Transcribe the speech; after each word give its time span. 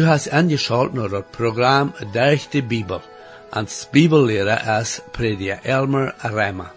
Du 0.00 0.06
hast 0.06 0.32
angeschaut 0.32 0.94
naar 0.94 1.10
het 1.10 1.30
programma 1.30 1.92
Durch 2.12 2.48
de 2.48 2.62
Bibel. 2.62 3.00
Als 3.50 3.88
Bibellehrer 3.90 4.80
is 4.80 5.00
prediker 5.10 5.58
Elmer 5.62 6.14
Rema. 6.18 6.72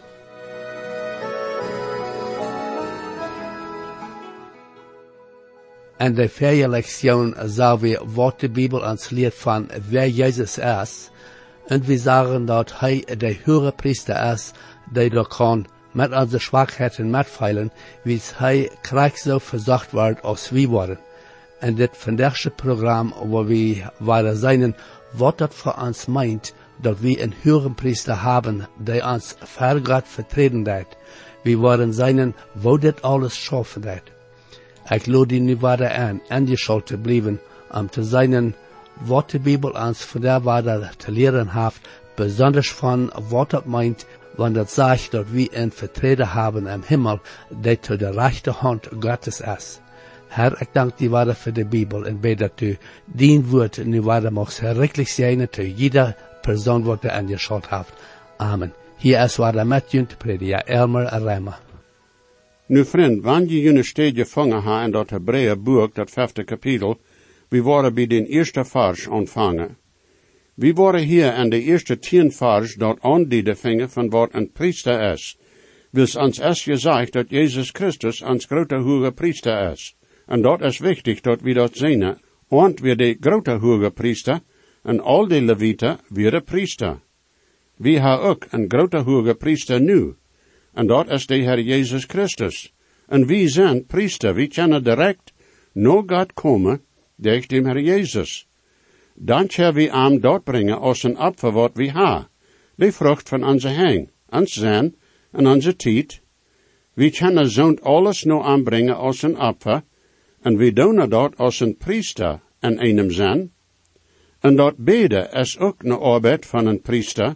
En 5.97 6.13
de 6.13 6.29
vierde 6.29 6.67
lektion 6.67 7.35
zal 7.45 7.79
we 7.79 8.01
wat 8.05 8.39
de 8.39 8.49
Bibel 8.49 8.79
ons 8.79 9.09
leert 9.09 9.35
van 9.35 9.69
wer 9.89 10.07
Jezus 10.07 10.57
is. 10.57 11.09
En 11.67 11.83
we 11.83 11.97
zeggen 11.97 12.45
dat 12.45 12.79
hij 12.79 13.05
de 13.17 13.37
höhere 13.43 13.71
priester 13.71 14.31
is, 14.33 14.51
die 14.91 15.09
er 15.09 15.27
kan 15.27 15.65
met 15.91 16.11
onze 16.11 16.39
zwakheden 16.39 17.09
metfeilen, 17.09 17.71
wie 18.01 18.21
hij 18.35 18.71
krijgt 18.81 19.19
zo 19.19 19.37
verzacht 19.37 19.91
wordt 19.91 20.21
als 20.21 20.49
we 20.49 20.67
worden. 20.67 20.99
En 21.63 21.75
dit 21.75 21.97
vandaagse 21.97 22.49
programma, 22.49 23.13
waar 23.25 23.45
we 23.45 23.83
waren 23.97 24.37
zijn, 24.37 24.75
wat 25.11 25.37
dat 25.37 25.53
voor 25.53 25.75
ons 25.81 26.05
meint, 26.05 26.53
dat 26.81 26.99
we 26.99 27.21
een 27.21 27.33
höhere 27.41 27.69
priester 27.69 28.21
hebben, 28.21 28.67
die 28.77 29.03
ons 29.03 29.35
ver 29.39 29.79
God 29.83 30.03
vertreden 30.05 30.63
deed. 30.63 30.87
We 31.43 31.57
waren 31.57 31.93
zijn, 31.93 32.35
wo 32.51 32.77
dit 32.77 33.01
alles 33.01 33.43
schaffen 33.43 33.81
deed. 33.81 34.01
Ik 34.89 35.05
lade 35.05 35.35
nu 35.35 35.57
verder 35.57 35.89
aan, 35.91 36.21
aangeschalt 36.27 36.85
te 36.85 36.97
blijven, 36.97 37.39
om 37.71 37.89
te 37.89 38.03
zijn 38.03 38.55
wat 39.03 39.29
de 39.29 39.39
Bibel 39.39 39.71
ons 39.71 40.03
van 40.03 40.21
der 40.21 40.41
waarde 40.41 40.89
te 40.97 41.11
leren 41.11 41.49
heeft, 41.49 41.87
besonders 42.15 42.71
van 42.71 43.11
wat 43.29 43.51
het 43.51 43.65
meint, 43.65 44.05
wanneer 44.35 44.59
het 44.59 44.71
zegt 44.71 45.11
dat 45.11 45.29
we 45.29 45.47
een 45.51 45.71
vertreden 45.71 46.27
hebben 46.27 46.67
im 46.67 46.83
Himmel, 46.85 47.19
die 47.61 47.77
zu 47.81 47.97
de 47.97 48.11
rechterhand 48.11 48.87
Gottes 48.99 49.41
is. 49.41 49.82
Herr, 50.33 50.61
ik 50.61 50.67
dank 50.71 50.97
die 50.97 51.09
waarde 51.09 51.35
voor 51.35 51.53
de 51.53 51.65
Bibel 51.65 52.05
en 52.05 52.19
bid 52.19 52.37
dat 52.37 52.61
u 52.61 52.77
dien 53.05 53.45
woord 53.45 53.85
nu 53.85 54.01
waarde 54.01 54.31
mag 54.31 54.53
verrikkelijk 54.53 55.09
zijn 55.09 55.49
te 55.49 55.73
jeder 55.73 56.15
persoon 56.41 56.83
wat 56.83 57.03
er 57.03 57.11
aangeschalt 57.11 57.69
heeft. 57.69 57.93
Amen. 58.37 58.73
Hier 58.97 59.23
is 59.23 59.35
waarde 59.35 59.63
met 59.63 59.91
junt 59.91 60.17
prediker 60.17 60.63
Elmer 60.65 61.05
Reimer. 61.23 61.59
Nu 62.65 62.85
vriend, 62.85 63.23
wanneer 63.23 63.61
je 63.61 63.69
een 63.69 63.83
steedje 63.83 64.25
vangen 64.25 64.61
ha 64.61 64.83
in 64.83 64.91
dat 64.91 65.09
Hebreeën 65.09 65.63
boek, 65.63 65.95
dat 65.95 66.09
vijfde 66.09 66.43
kapitel, 66.43 66.99
we 67.49 67.61
worden 67.61 67.93
bij 67.93 68.07
den 68.07 68.25
eerste 68.25 68.65
vers 68.65 69.07
ontvangen. 69.07 69.77
We 70.53 70.73
worden 70.73 71.01
hier 71.01 71.37
in 71.37 71.49
de 71.49 71.61
eerste 71.61 71.99
tien 71.99 72.31
vers 72.31 72.75
dat 72.75 72.97
aandieden 73.01 73.57
vingen 73.57 73.89
van 73.89 74.09
wat 74.09 74.29
een 74.33 74.51
priester 74.51 75.11
is. 75.11 75.37
Wils 75.89 76.15
ons 76.15 76.39
is 76.39 76.63
gezegd 76.63 77.13
dat 77.13 77.29
Jezus 77.29 77.69
Christus 77.69 78.21
ons 78.21 78.45
grote 78.45 78.75
hoge 78.75 79.11
priester 79.11 79.71
is. 79.71 79.95
En 80.25 80.41
dat 80.41 80.61
is 80.61 80.77
wichtig 80.77 81.21
dat 81.21 81.41
we 81.41 81.53
dat 81.53 81.77
zien, 81.77 82.17
want 82.47 82.79
we 82.79 82.95
de 82.95 83.17
grote 83.19 83.51
hoge 83.51 83.91
priester 83.91 84.39
en 84.83 84.99
al 84.99 85.27
de 85.27 85.41
levieten 85.41 85.99
weer 86.07 86.41
priester. 86.41 86.99
We 87.75 87.99
hebben 87.99 88.27
ook 88.27 88.45
een 88.49 88.65
grote 88.67 88.97
hoge 88.97 89.35
priester 89.35 89.81
nu. 89.81 90.15
En 90.73 90.87
dat 90.87 91.09
is 91.09 91.25
de 91.25 91.35
Heer 91.35 91.59
Jezus 91.59 92.03
Christus. 92.05 92.73
En 93.07 93.25
wie 93.25 93.47
zijn 93.47 93.85
priester, 93.85 94.33
wie 94.33 94.47
kunnen 94.47 94.83
direct 94.83 95.33
naar 95.73 96.03
God 96.05 96.33
komen 96.33 96.81
durch 97.15 97.47
dem 97.47 97.65
Herr 97.65 97.79
Jezus. 97.79 98.47
Dan 99.15 99.49
zullen 99.49 99.73
we 99.73 99.91
aan 99.91 100.19
dort 100.19 100.43
brengen 100.43 100.79
als 100.79 101.03
een 101.03 101.17
apfer 101.17 101.51
wat 101.51 101.71
we 101.73 101.91
ha, 101.91 102.29
de 102.75 102.91
vrucht 102.91 103.29
van 103.29 103.43
onze 103.43 103.69
hang, 103.69 104.09
ons 104.29 104.51
zijn 104.51 104.95
en 105.31 105.47
onze 105.47 105.75
tijd. 105.75 106.21
We 106.93 107.09
kunnen 107.09 107.49
zo'n 107.49 107.81
alles 107.81 108.23
nou 108.23 108.43
aanbrengen 108.43 108.97
als 108.97 109.21
een 109.21 109.37
apfer, 109.37 109.83
en 110.43 110.57
we 110.57 110.73
doen 110.73 111.09
dat 111.09 111.37
als 111.37 111.59
een 111.59 111.77
priester 111.77 112.41
en 112.59 112.77
einem 112.77 113.11
zijn. 113.11 113.51
En 114.39 114.55
dat 114.55 114.77
bede 114.77 115.29
is 115.31 115.57
ook 115.57 115.83
een 115.83 115.91
arbeid 115.91 116.45
van 116.45 116.65
een 116.65 116.81
priester. 116.81 117.35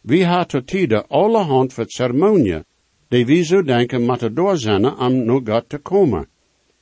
We 0.00 0.24
ha 0.24 0.44
tot 0.44 0.66
tijden 0.66 1.06
allerhand 1.08 1.72
voor 1.72 1.84
ceremonie, 1.86 2.64
die 3.08 3.26
we 3.26 3.42
zo 3.42 3.62
denken 3.62 4.02
moeten 4.02 4.34
doorzenden 4.34 4.98
om 4.98 5.24
naar 5.24 5.40
God 5.44 5.68
te 5.68 5.78
komen. 5.78 6.28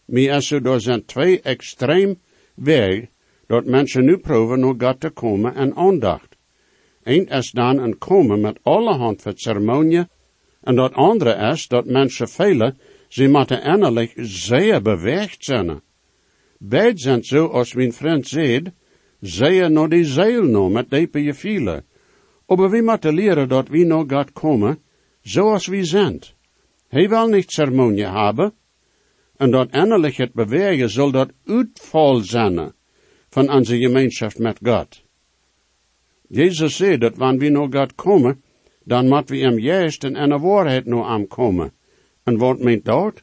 Maar 0.05 0.21
is 0.21 0.51
er 0.51 0.81
zijn 0.81 1.05
twee 1.05 1.41
extreem 1.41 2.19
weg 2.55 3.07
dat 3.47 3.65
mensen 3.65 4.05
nu 4.05 4.19
proeven 4.19 4.61
naar 4.61 4.75
God 4.79 5.01
te 5.01 5.11
komen 5.11 5.55
en 5.55 5.75
aandacht. 5.75 6.37
Eén 7.03 7.27
is 7.27 7.51
dan 7.51 7.79
een 7.79 7.99
komen 7.99 8.41
met 8.41 8.59
allerhand 8.63 9.23
van 9.23 9.33
ceremonie, 9.37 10.07
en 10.61 10.75
dat 10.75 10.93
andere 10.93 11.51
is 11.53 11.69
dat 11.69 11.87
mensen 11.87 12.29
velen, 12.29 12.79
ze 13.11 13.29
moeten 13.29 13.63
innerlijk 13.63 14.13
zeer 14.17 14.83
beweegd 14.83 15.45
zijn. 15.45 15.81
Beid 16.59 17.01
zijn 17.01 17.25
zo, 17.25 17.47
als 17.47 17.75
mijn 17.75 17.93
vriend 17.93 18.29
zegt, 18.29 18.71
zeer 19.21 19.71
naar 19.71 19.89
die 19.89 20.05
zeil 20.05 20.43
nou, 20.43 20.71
met 20.71 20.91
diepe 20.91 21.23
je 21.23 21.35
vielen. 21.35 21.85
Maar 22.47 22.83
moeten 22.83 23.15
leren 23.15 23.49
dat 23.49 23.69
we 23.69 23.85
naar 23.85 24.05
God 24.07 24.33
komen, 24.33 24.79
zoals 25.23 25.67
we 25.67 25.85
zijn. 25.85 26.21
Hij 26.89 27.09
wil 27.09 27.29
niet 27.29 27.53
ceremonie 27.53 28.07
hebben, 28.07 28.53
en 29.37 29.51
dat 29.51 29.75
innerlijk 29.75 30.17
het 30.17 30.33
bewegen 30.33 30.91
zal 30.91 31.11
dat 31.11 31.33
uitval 31.45 32.17
zijn 32.19 32.73
van 33.29 33.51
onze 33.51 33.79
gemeenschap 33.79 34.39
met 34.39 34.59
God. 34.63 35.03
Jezus 36.29 36.77
zei 36.77 36.99
dat 36.99 37.17
wanneer 37.17 37.39
we 37.39 37.49
naar 37.49 37.81
God 37.81 37.95
komen, 37.95 38.43
dan 38.85 39.09
moeten 39.09 39.35
we 39.35 39.41
hem 39.41 39.59
juist 39.59 40.05
en 40.05 40.17
een 40.17 40.41
waarheid 40.41 40.87
naar 40.87 41.11
hem 41.11 41.27
komen. 41.27 41.73
En 42.23 42.37
wat 42.37 42.59
meent 42.59 42.85
dat? 42.85 43.23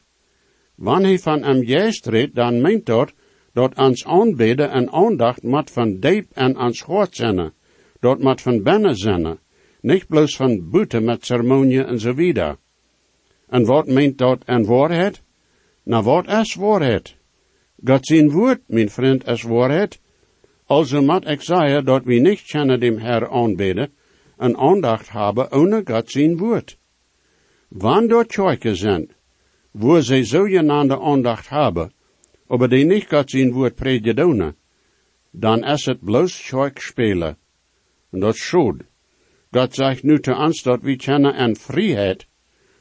Wanneer 0.74 1.18
van 1.18 1.42
hem 1.42 1.62
juist 1.62 2.06
redt, 2.06 2.34
dan 2.34 2.60
meent 2.60 2.86
dat 3.52 3.74
ons 3.76 4.04
aanbidden 4.04 4.70
en 4.70 4.90
aandacht 4.90 5.42
moet 5.42 5.70
van 5.70 5.98
diep 6.00 6.26
en 6.32 6.58
ons 6.58 6.82
hart 6.82 7.16
zijn. 7.16 7.52
Dat 8.00 8.18
moet 8.18 8.40
van 8.40 8.62
binnen 8.62 8.96
zijn. 8.96 9.38
Niet 9.80 10.06
bloos 10.06 10.36
van 10.36 10.70
buiten 10.70 11.04
met 11.04 11.26
ceremonie 11.26 11.84
en 11.84 11.98
zo 11.98 12.14
wieder. 12.14 12.56
En 13.48 13.64
wat 13.64 13.86
meent 13.86 14.18
dat 14.18 14.44
en 14.44 14.64
waarheid? 14.64 15.22
Nou, 15.82 16.04
wat 16.04 16.28
is 16.28 16.54
waarheid? 16.54 17.16
God 17.84 18.06
zijn 18.06 18.30
woord, 18.30 18.60
mijn 18.66 18.90
vriend, 18.90 19.26
is 19.26 19.42
waarheid. 19.42 20.00
Also 20.66 21.02
moet 21.02 21.28
ik 21.28 21.42
zeggen 21.42 21.84
dat 21.84 22.04
we 22.04 22.14
niet 22.14 22.42
kunnen 22.42 22.80
dem 22.80 22.98
Herr 22.98 23.28
aanbidden 23.30 23.92
en 24.36 24.56
aandacht 24.56 25.10
hebben 25.10 25.52
ohne 25.52 25.82
God 25.84 26.10
zijn 26.10 26.36
woord. 26.36 26.77
Wanneer 27.68 28.24
Scheuke 28.28 28.74
zijn, 28.74 29.10
wo 29.70 30.00
ze 30.00 30.24
zogenaamde 30.24 31.00
aandacht 31.00 31.48
hebben, 31.48 31.92
aber 32.46 32.68
die 32.68 32.84
niet 32.84 33.06
God 33.08 33.30
zijn 33.30 33.52
woord 33.52 33.74
predigen, 33.74 34.56
dan 35.30 35.64
is 35.64 35.84
het 35.84 36.00
bloos 36.00 36.46
Scheuk 36.46 36.78
spelen. 36.78 37.36
En 38.10 38.20
dat 38.20 38.34
is 38.34 38.46
schuld. 38.46 38.82
God 39.50 39.74
zegt 39.74 40.02
nu 40.02 40.20
te 40.20 40.34
ons 40.34 40.62
dat 40.62 40.82
we 40.82 40.96
kennen 40.96 41.34
en 41.34 41.56
vrijheid, 41.56 42.26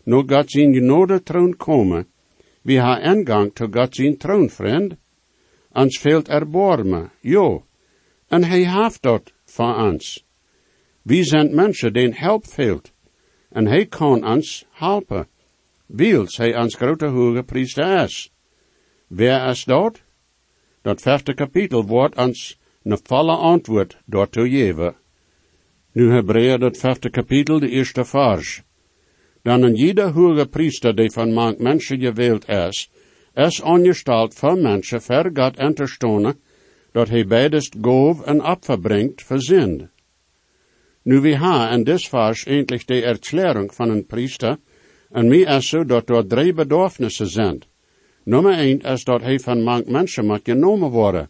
nur 0.03 0.24
God 0.28 0.52
zijn 0.52 0.74
genode 0.74 1.24
troon 1.24 1.56
komen, 1.56 2.08
we 2.68 2.80
ha 2.80 3.00
ingang 3.00 3.54
to 3.54 3.68
God 3.72 3.96
zijn 3.96 4.18
troon, 4.18 4.50
vriend. 4.50 4.98
Ons 5.72 5.98
fehlt 5.98 6.28
erbarmen, 6.28 7.12
jo. 7.22 7.64
En 8.28 8.44
hij 8.44 8.66
heeft 8.68 9.02
dat 9.02 9.34
voor 9.46 9.75
ons. 9.75 10.25
We 11.02 11.24
zijn 11.24 11.56
mensen 11.56 11.94
die 11.94 12.12
help 12.14 12.46
fehlt. 12.46 12.92
En 13.57 13.68
hij 13.68 13.85
kan 13.85 14.25
ons 14.25 14.66
helpen. 14.72 15.28
Wils 15.85 16.38
hij 16.38 16.57
ons 16.57 16.75
grote 16.75 17.06
hoge 17.06 17.44
priester 17.44 18.03
is. 18.03 18.31
Wer 19.07 19.50
is 19.50 19.63
dat? 19.63 20.01
Dat 20.81 21.01
vijfde 21.01 21.34
kapitel 21.34 21.85
wordt 21.85 22.18
ons 22.18 22.59
een 22.84 23.00
volle 23.03 23.35
antwoord 23.35 23.97
daartoe 24.06 24.50
geven. 24.50 24.95
Nu 25.92 26.12
Hebreeën 26.12 26.59
dat 26.59 26.77
vijfde 26.77 27.09
kapitel, 27.09 27.59
de 27.59 27.69
eerste 27.69 28.06
vers. 28.06 28.62
Dan 29.42 29.62
een 29.62 29.75
jeder 29.75 30.12
hoge 30.12 30.45
priester 30.45 30.95
die 30.95 31.12
van 31.12 31.33
mank 31.33 31.60
mensen 31.60 32.00
gewählt 32.00 32.48
is, 32.50 32.92
is 33.33 33.62
ongesteld 33.62 34.36
van 34.36 34.62
mensen 34.62 35.01
ver 35.01 35.31
God 35.33 35.57
en 35.57 35.74
te 35.74 35.88
stonen, 35.88 36.39
dat 36.92 37.10
hij 37.10 37.27
beidest 37.27 37.75
goof 37.81 38.21
en 38.21 38.44
opfer 38.44 38.80
brengt 38.80 39.24
voor. 39.24 39.89
Nu 41.07 41.21
we 41.21 41.38
ha 41.38 41.71
in 41.71 41.83
dis 41.83 42.09
vers 42.09 42.44
eindelijk 42.45 42.88
de 42.88 43.01
erklärung 43.01 43.74
van 43.74 43.89
een 43.89 44.06
priester, 44.06 44.57
en 45.12 45.27
mij 45.27 45.57
is 45.57 45.69
zo 45.69 45.86
dat 45.86 46.09
er 46.09 46.27
drie 46.27 46.54
bedorfnissen 46.54 47.27
zijn. 47.27 47.62
Nummer 48.24 48.54
1 48.54 48.81
is 48.81 49.04
dat 49.04 49.21
hij 49.21 49.39
van 49.39 49.63
mank 49.63 49.88
mensen 49.88 50.25
moet 50.25 50.42
genomen 50.44 50.89
worden. 50.89 51.30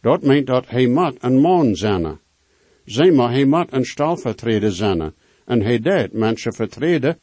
Dat 0.00 0.22
meent 0.22 0.46
dat 0.46 0.68
hij 0.68 0.86
moet 0.86 1.16
een 1.20 1.40
man 1.40 1.74
zijn. 1.74 2.18
Zeg 2.84 3.12
maar, 3.12 3.30
hij 3.30 3.44
moet 3.44 3.72
een 3.72 3.84
stalvertreder 3.84 4.72
zijn. 4.72 5.14
En 5.44 5.62
hij 5.62 5.78
deed 5.78 6.12
mensen 6.12 6.52
vertreden, 6.52 7.18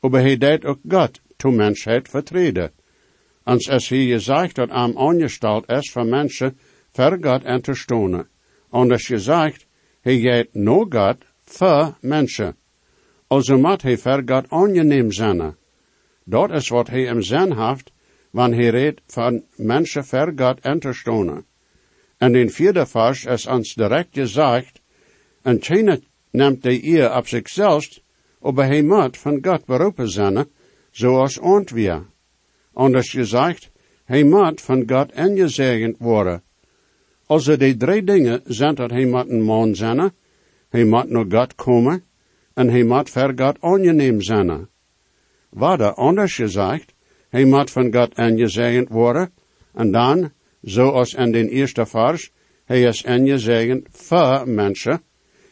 maar 0.00 0.20
hij 0.20 0.36
deed 0.36 0.64
ook 0.64 0.78
God 0.88 1.20
to 1.36 1.50
mensheid 1.50 2.08
vertreden. 2.08 2.70
Ans 3.42 3.66
es 3.66 3.88
hij 3.88 4.06
gezegd 4.06 4.54
dat 4.54 4.70
am 4.70 4.96
ongesteld 4.96 5.68
is 5.68 5.90
van 5.90 6.08
mensen 6.08 6.58
ver 6.92 7.18
God 7.20 7.44
en 7.44 7.62
te 7.62 7.74
stonen. 7.74 8.28
Anders 8.70 9.06
gezegd, 9.06 9.66
hij 10.00 10.18
gaat 10.18 10.48
no 10.52 10.86
God 10.88 11.16
voor 11.52 11.96
mensen. 12.00 12.56
Also 13.28 13.58
moet 13.58 13.82
hij 13.82 13.98
ver 13.98 14.22
God 14.26 14.50
aangeneem 14.50 15.12
zijn. 15.12 15.56
Dat 16.24 16.50
is 16.50 16.68
wat 16.68 16.88
hij 16.88 17.04
hem 17.04 17.22
zijn 17.22 17.58
heeft, 17.58 17.92
wanneer 18.30 18.72
hij 18.72 18.80
redt 18.80 19.00
van 19.06 19.42
mensen 19.56 20.04
ver 20.04 20.32
God 20.36 20.60
en 20.60 20.78
te 20.78 20.92
stonen. 20.92 21.44
En 22.18 22.34
in 22.34 22.50
vierde 22.50 22.86
vers 22.86 23.24
is 23.24 23.46
ons 23.46 23.74
direct 23.74 24.08
gezegd, 24.12 24.80
en 25.42 25.58
keiner 25.58 26.00
neemt 26.30 26.62
de 26.62 26.84
eer 26.84 27.16
op 27.16 27.26
zichzelf, 27.26 28.00
aber 28.40 28.64
hij 28.64 28.82
moet 28.82 29.18
van 29.18 29.38
God 29.42 29.64
beroepen 29.64 30.08
zijn, 30.08 30.46
zoals 30.90 31.38
ont 31.38 31.70
wir. 31.70 32.06
Anders 32.72 33.10
gezegd, 33.10 33.70
hij 34.04 34.24
moet 34.24 34.60
van 34.60 34.82
God 34.86 35.12
ingezegend 35.12 35.96
worden. 35.98 36.42
Also 37.26 37.56
die 37.56 37.76
drie 37.76 38.04
dingen 38.04 38.40
zijn 38.44 38.74
dat 38.74 38.90
hij 38.90 39.06
moet 39.06 39.28
een 39.28 39.42
man 39.42 39.74
zijn, 39.74 40.12
hij 40.72 40.84
moet 40.84 41.08
naar 41.10 41.24
God 41.28 41.54
komen, 41.54 42.04
en 42.54 42.68
hij 42.68 42.84
moet 42.84 43.10
ver 43.10 43.32
God 43.36 43.56
aangeneem 43.60 44.20
zijn. 44.20 44.68
Wat 45.48 45.80
anders 45.80 46.34
gezegd, 46.34 46.94
hij 47.28 47.44
moet 47.44 47.70
van 47.70 47.92
God 47.94 48.18
ingezegend 48.18 48.88
worden, 48.88 49.30
en 49.74 49.90
dan, 49.90 50.32
zoals 50.62 51.14
in 51.14 51.32
den 51.32 51.48
eerste 51.48 51.86
vers, 51.86 52.30
hij 52.64 52.82
is 52.82 53.02
ingezegend 53.02 53.86
voor 53.90 54.48
mensen, 54.48 55.02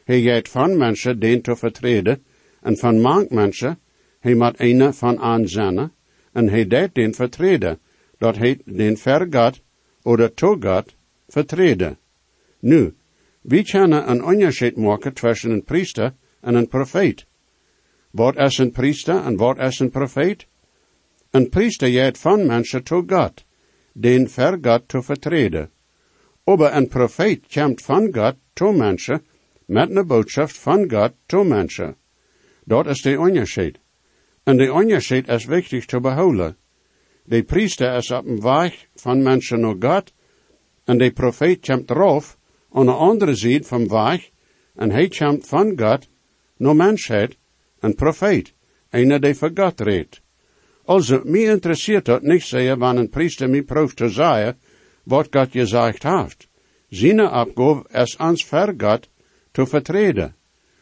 hij 0.04 0.22
gaat 0.22 0.48
van 0.48 0.76
mensen 0.76 1.18
den 1.18 1.42
te 1.42 1.56
vertreden, 1.56 2.24
en 2.60 2.76
van 2.76 3.00
mank 3.00 3.30
mensen, 3.30 3.78
hij 4.20 4.34
moet 4.34 4.60
een 4.60 4.94
van 4.94 5.18
aanzennen, 5.18 5.92
en 6.32 6.48
hij 6.48 6.66
deed 6.66 6.94
den 6.94 7.14
vertreden, 7.14 7.78
dat 8.18 8.36
hij 8.36 8.58
den 8.64 8.96
vergat, 8.96 9.60
oder 10.02 10.34
togat, 10.34 10.94
vertreden. 11.28 11.98
Nu, 12.60 12.94
wie 13.40 13.64
kunnen 13.64 14.10
een 14.10 14.24
onderscheid 14.24 14.76
maken 14.76 15.14
tussen 15.14 15.50
een 15.50 15.64
priester 15.64 16.14
en 16.40 16.54
een 16.54 16.68
profeet? 16.68 17.26
Wat 18.10 18.36
is 18.36 18.58
een 18.58 18.72
priester 18.72 19.24
en 19.24 19.36
wat 19.36 19.58
is 19.58 19.78
een 19.78 19.90
profeet? 19.90 20.46
Een 21.30 21.48
priester 21.48 21.88
gaat 21.88 22.18
van 22.18 22.46
mensen 22.46 22.82
tot 22.82 23.12
God, 23.12 23.44
den 23.92 24.28
vergat 24.28 24.88
te 24.88 25.02
vertreden. 25.02 25.70
Aber 26.44 26.74
een 26.74 26.88
profeet 26.88 27.46
komt 27.52 27.82
van 27.82 28.12
God 28.12 28.34
tot 28.52 28.76
mensen, 28.76 29.22
met 29.66 29.96
een 29.96 30.06
boodschap 30.06 30.50
van 30.50 30.90
God 30.90 31.12
tot 31.26 31.46
mensen. 31.46 31.96
Dat 32.64 32.86
is 32.86 33.02
de 33.02 33.18
onderscheid. 33.18 33.78
En 34.42 34.56
de 34.56 34.72
onderscheid 34.72 35.28
is 35.28 35.44
wichtig 35.44 35.86
te 35.86 36.00
behouden. 36.00 36.56
De 37.24 37.42
priester 37.42 37.96
is 37.96 38.10
op 38.10 38.26
een 38.26 38.40
weg 38.40 38.86
van 38.94 39.22
mensen 39.22 39.60
naar 39.60 39.76
God, 39.78 40.12
en 40.84 40.98
de 40.98 41.12
profeet 41.12 41.66
komt 41.66 41.90
erop, 41.90 42.24
aan 42.72 42.86
de 42.86 42.92
andere 42.92 43.34
zijde 43.34 43.64
van 43.64 43.88
weg, 43.88 44.30
en 44.74 44.90
hij 44.90 45.08
komt 45.08 45.46
van 45.46 45.78
God 45.78 46.08
naar 46.56 46.76
mensheid, 46.76 47.36
een 47.78 47.94
profeet, 47.94 48.54
een 48.90 49.20
die 49.20 49.34
voor 49.34 49.50
God 49.54 49.80
redt. 49.80 50.20
Also, 50.84 51.20
mij 51.24 51.40
interesseert 51.40 52.04
dat 52.04 52.22
niet 52.22 52.42
zeer 52.42 52.78
wanneer 52.78 53.02
een 53.02 53.08
priester 53.08 53.50
mij 53.50 53.62
proeft 53.62 53.96
te 53.96 54.08
zeggen, 54.08 54.58
wat 55.02 55.26
God 55.30 55.50
gezegd 55.50 56.02
heeft. 56.02 56.48
Zijn 56.88 57.20
opgave 57.20 57.84
is 57.92 58.16
ons 58.16 58.44
ver 58.44 58.74
God 58.76 59.08
te 59.50 59.66
vertreden. 59.66 60.34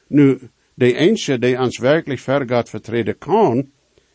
Nu, 0.07 0.39
de 0.75 0.95
enige 0.95 1.39
die 1.39 1.59
ons 1.59 1.79
werkelijk 1.79 2.21
ver 2.21 2.49
God 2.49 2.69
vertreden 2.69 3.19
kan, 3.19 3.71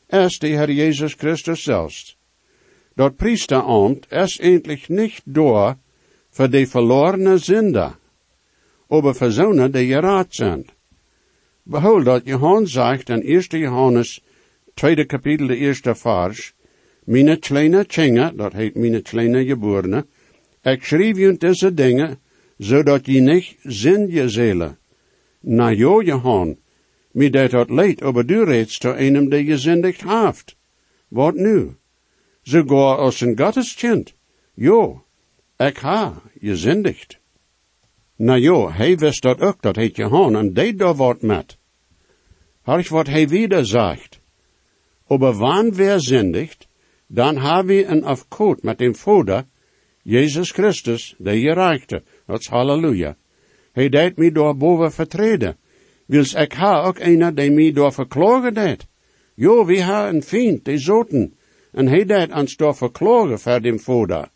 is 0.07 0.39
de 0.39 0.47
Heer 0.47 0.71
Jezus 0.71 1.13
Christus 1.13 1.63
zelfs. 1.63 2.17
Dat 2.95 3.15
priesterambt 3.15 4.11
is 4.11 4.39
eindelijk 4.39 4.87
niet 4.89 5.21
door 5.25 5.77
voor 6.33 6.49
de 6.49 6.67
verlorene 6.67 7.37
zinder, 7.37 7.95
aber 8.89 9.15
voor 9.15 9.31
zonen 9.31 9.71
die 9.71 9.87
geraad 9.87 10.27
zijn. 10.29 10.65
Behold 11.63 12.05
dat 12.05 12.21
Johannes 12.25 12.71
zegt 12.71 13.09
in 13.09 13.21
1 13.21 13.59
Johannes, 13.59 14.23
tweede 14.73 15.05
kapitel, 15.05 15.47
de 15.47 15.55
eerste 15.55 15.95
vers, 15.95 16.53
Mine 17.05 17.37
kleine 17.37 17.85
Tjenge, 17.85 18.31
dat 18.35 18.53
heet 18.53 18.75
mine 18.75 19.01
kleine 19.01 19.45
geborene, 19.45 20.05
ik 20.61 20.83
je 20.85 21.35
deze 21.37 21.73
dingen, 21.73 22.19
zodat 22.57 23.05
je 23.05 23.21
niet 23.21 23.55
zin 23.63 24.07
je 24.07 24.29
zelen. 24.29 24.77
Na 25.39 25.69
jo 25.69 26.01
Johan, 26.01 26.57
mi 27.11 27.29
dat 27.29 27.51
dat 27.51 27.69
leed, 27.69 28.01
aber 28.01 28.25
du 28.25 28.43
redst 28.43 28.81
zu 28.81 28.93
einem, 28.93 29.29
der 29.29 29.43
gezindigt 29.43 30.01
haft. 30.01 30.55
Wat 31.07 31.35
nu? 31.35 31.75
Sogar 32.43 32.97
als 32.97 33.21
een 33.21 33.37
Gotteskind. 33.37 34.13
Jo, 34.53 35.02
ik 35.67 35.77
ha 35.77 36.21
gezindigt. 36.39 37.19
Na 38.15 38.35
jo, 38.35 38.71
hij 38.71 38.97
wist 38.97 39.21
dat 39.21 39.41
ook, 39.41 39.61
dat 39.61 39.75
heet 39.75 39.95
Johan, 39.95 40.35
en 40.35 40.53
deed 40.53 40.79
daar 40.79 40.95
wat 40.95 41.21
met. 41.21 41.57
Harch 42.61 42.89
wat 42.89 43.07
hij 43.07 43.27
wieder 43.27 43.65
sagt. 43.65 44.19
Aber 45.07 45.37
wann 45.37 45.75
wer 45.75 46.01
zindigt, 46.01 46.67
dan 47.07 47.37
haben 47.37 47.67
wir 47.67 47.89
een 47.89 48.03
afkoot 48.03 48.63
met 48.63 48.77
dem 48.77 48.95
Vader, 48.95 49.45
Jesus 50.03 50.51
Christus, 50.51 51.15
der 51.17 51.37
gereichte. 51.37 52.03
Dat 52.25 52.39
is 52.39 52.47
halleluja. 52.47 53.15
Hij 53.71 53.89
deed 53.89 54.17
mij 54.17 54.31
door 54.31 54.57
boven 54.57 54.91
vertreden. 54.91 55.57
Wils 56.05 56.33
ik 56.33 56.53
ha 56.53 56.83
ook 56.83 56.99
einer, 56.99 57.35
die 57.35 57.51
mij 57.51 57.71
door 57.71 57.93
verklagen 57.93 58.53
deed. 58.53 58.87
Jo, 59.35 59.65
we 59.65 59.81
ha 59.81 60.09
een 60.09 60.23
vriend, 60.23 60.65
die 60.65 60.77
zoten. 60.77 61.33
En 61.71 61.87
hij 61.87 62.05
deed 62.05 62.33
ons 62.33 62.55
door 62.55 62.75
verklagen 62.75 63.39
voor 63.39 63.61
dem 63.61 63.79
Vader. 63.79 64.29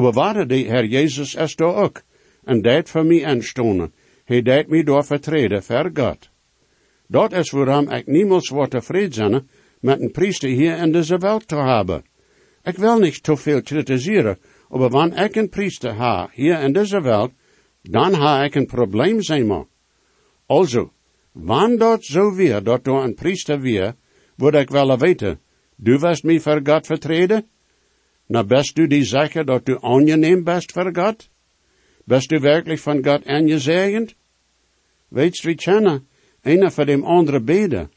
Warte, 0.00 0.46
de 0.46 0.64
Herr 0.66 0.84
Jesus 0.84 1.34
is 1.34 1.56
door 1.56 1.74
ook. 1.74 2.02
En 2.44 2.62
deed 2.62 2.90
voor 2.90 3.06
mij 3.06 3.24
aanstonen. 3.24 3.92
Hij 4.24 4.42
deed 4.42 4.68
mij 4.68 4.82
door 4.82 5.04
vertreden 5.04 5.62
voor 5.62 5.90
God. 5.94 6.30
Dat 7.06 7.32
is 7.32 7.50
waarom 7.50 7.90
ik 7.90 8.06
niemals 8.06 8.48
word 8.48 8.70
tevreden 8.70 9.12
zijn 9.12 9.48
met 9.80 10.00
een 10.00 10.10
priester 10.10 10.48
hier 10.48 10.76
in 10.78 10.92
deze 10.92 11.18
wereld 11.18 11.48
te 11.48 11.56
hebben. 11.56 12.04
Ik 12.62 12.76
wil 12.76 12.98
niet 12.98 13.22
te 13.22 13.36
veel 13.36 13.62
kritiseren, 13.62 14.38
maar 14.68 14.88
wanneer 14.88 15.24
ik 15.24 15.36
een 15.36 15.48
priester 15.48 15.92
ha 15.92 16.28
hier 16.32 16.60
in 16.60 16.72
deze 16.72 17.00
wereld, 17.00 17.32
dan 17.82 18.14
ha 18.14 18.44
ik 18.44 18.54
een 18.54 18.66
probleem 18.66 19.22
zijn 19.22 19.46
maar. 19.46 19.64
Also, 20.46 20.92
wanneer 21.32 21.78
dat 21.78 22.04
zo 22.04 22.34
weer, 22.34 22.62
dat 22.62 22.84
door 22.84 23.02
een 23.02 23.14
priester 23.14 23.60
weer, 23.60 23.94
wil 24.36 24.52
ik 24.52 24.70
wel 24.70 24.98
weten, 24.98 25.40
du 25.76 25.98
wirst 25.98 26.24
mij 26.24 26.40
voor 26.40 26.60
God 26.64 26.86
vertreden? 26.86 27.48
Nou, 28.26 28.46
best 28.46 28.76
du 28.76 28.86
die 28.86 29.04
zeggen 29.04 29.46
dat 29.46 29.66
du 29.66 29.78
aangeneem 29.80 30.44
best 30.44 30.72
voor 30.72 30.90
God? 30.94 31.28
Best 32.04 32.28
du 32.28 32.40
werkelijk 32.40 32.80
van 32.80 33.04
God 33.04 33.26
aangezegend? 33.26 34.14
Weet 35.08 35.42
wie 35.42 35.54
kennen, 35.54 36.06
einer 36.42 36.70
voor 36.70 36.86
dem 36.86 37.04
andere 37.04 37.40
beden, 37.40 37.90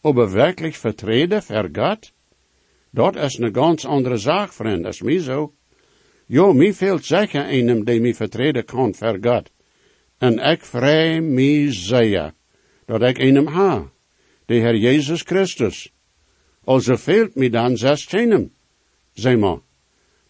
aber 0.00 0.32
wirklich 0.32 0.78
vertreden 0.78 1.42
voor 1.42 1.68
God? 1.72 2.12
Dat 2.90 3.16
is 3.16 3.38
een 3.38 3.54
ganz 3.54 3.84
andere 3.84 4.16
zaak, 4.16 4.52
vriend, 4.52 4.82
dat 4.82 4.92
is 4.92 5.02
mij 5.02 5.18
zo. 5.18 5.52
Jo, 6.26 6.52
mij 6.52 6.72
veel 6.72 6.98
zeggen 6.98 7.44
einem, 7.44 7.84
die 7.84 8.00
mij 8.00 8.14
vertreden 8.14 8.64
kan 8.64 8.94
voor 8.94 9.18
God. 9.20 9.50
En 10.18 10.38
ik 10.38 10.64
vrij 10.64 11.20
mij 11.20 11.72
zeer, 11.72 12.32
dat 12.86 13.02
ik 13.02 13.18
einem 13.18 13.46
ha, 13.46 13.92
de 14.46 14.54
Heer 14.54 14.76
Jezus 14.76 15.22
Christus. 15.22 15.92
Also 16.64 16.96
fehlt 16.96 17.34
mij 17.34 17.50
dan 17.50 17.76
zes 17.76 18.06
keinem. 18.06 18.52
Zeg 19.12 19.36
maar, 19.36 19.58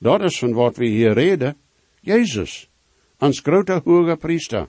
dat 0.03 0.23
is 0.23 0.39
van 0.39 0.53
wat 0.53 0.77
we 0.77 0.87
hier 0.87 1.13
reden, 1.13 1.57
Jezus, 2.01 2.69
ons 3.19 3.41
grote 3.41 3.81
hoge 3.85 4.17
priester. 4.17 4.69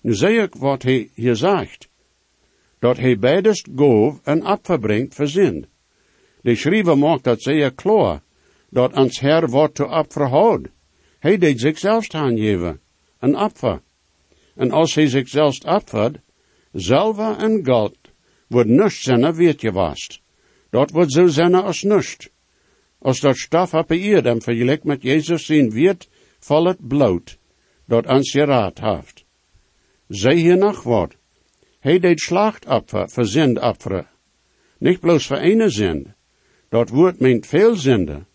Nu 0.00 0.14
zeg 0.14 0.42
ik 0.42 0.54
wat 0.54 0.82
hij 0.82 1.10
hier 1.14 1.36
zegt, 1.36 1.88
dat 2.78 2.96
hij 2.96 3.18
beidest 3.18 3.68
gov 3.76 4.18
en 4.22 4.46
opverbrengt 4.46 5.14
voor 5.14 5.28
zin. 5.28 5.66
De 6.40 6.54
schrijver 6.54 6.98
maakt 6.98 7.24
dat 7.24 7.42
zeer 7.42 7.74
klaar, 7.74 8.22
dat 8.70 8.96
ons 8.96 9.20
Herr 9.20 9.48
wordt 9.48 9.74
te 9.74 9.86
opfer 9.86 10.28
houdt. 10.28 10.68
Hij 11.18 11.38
deed 11.38 11.60
zichzelf 11.60 12.10
aangeven, 12.14 12.80
een 13.18 13.36
opfer. 13.36 13.82
En 14.54 14.70
als 14.70 14.94
hij 14.94 15.06
zichzelf 15.06 15.64
opfert, 15.64 16.18
zilver 16.72 17.36
en 17.36 17.64
goud, 17.64 17.98
wordt 18.48 18.68
niets 18.68 19.02
zijn 19.02 19.34
weet 19.34 19.60
je 19.60 19.72
vast. 19.72 20.20
Dat 20.70 20.90
wordt 20.90 21.12
zo 21.12 21.50
als 21.52 21.82
niets. 21.82 22.32
Als 23.04 23.20
dat 23.20 23.36
de 23.88 24.20
dan 24.22 24.40
vergelijk 24.40 24.84
met 24.84 25.02
Jezus 25.02 25.46
zien 25.46 25.70
wird, 25.70 26.08
valt 26.38 26.66
het 26.66 26.88
bloot, 26.88 27.38
dat 27.84 28.06
ons 28.06 28.30
geraad 28.30 28.78
heeft. 28.78 29.24
Zij 30.08 30.34
hier 30.34 30.56
nog 30.56 30.82
wat. 30.82 31.14
Hij 31.80 31.98
deed 31.98 32.20
slachtopfer 32.20 33.10
voor 33.10 33.26
zindopferen. 33.26 34.06
Niet 34.78 35.00
bloos 35.00 35.26
voor 35.26 35.36
ene 35.36 35.68
zind. 35.68 36.06
Dat 36.68 36.88
woord 36.88 37.20
meent 37.20 37.46
veel 37.46 37.76
zinden. 37.76 38.26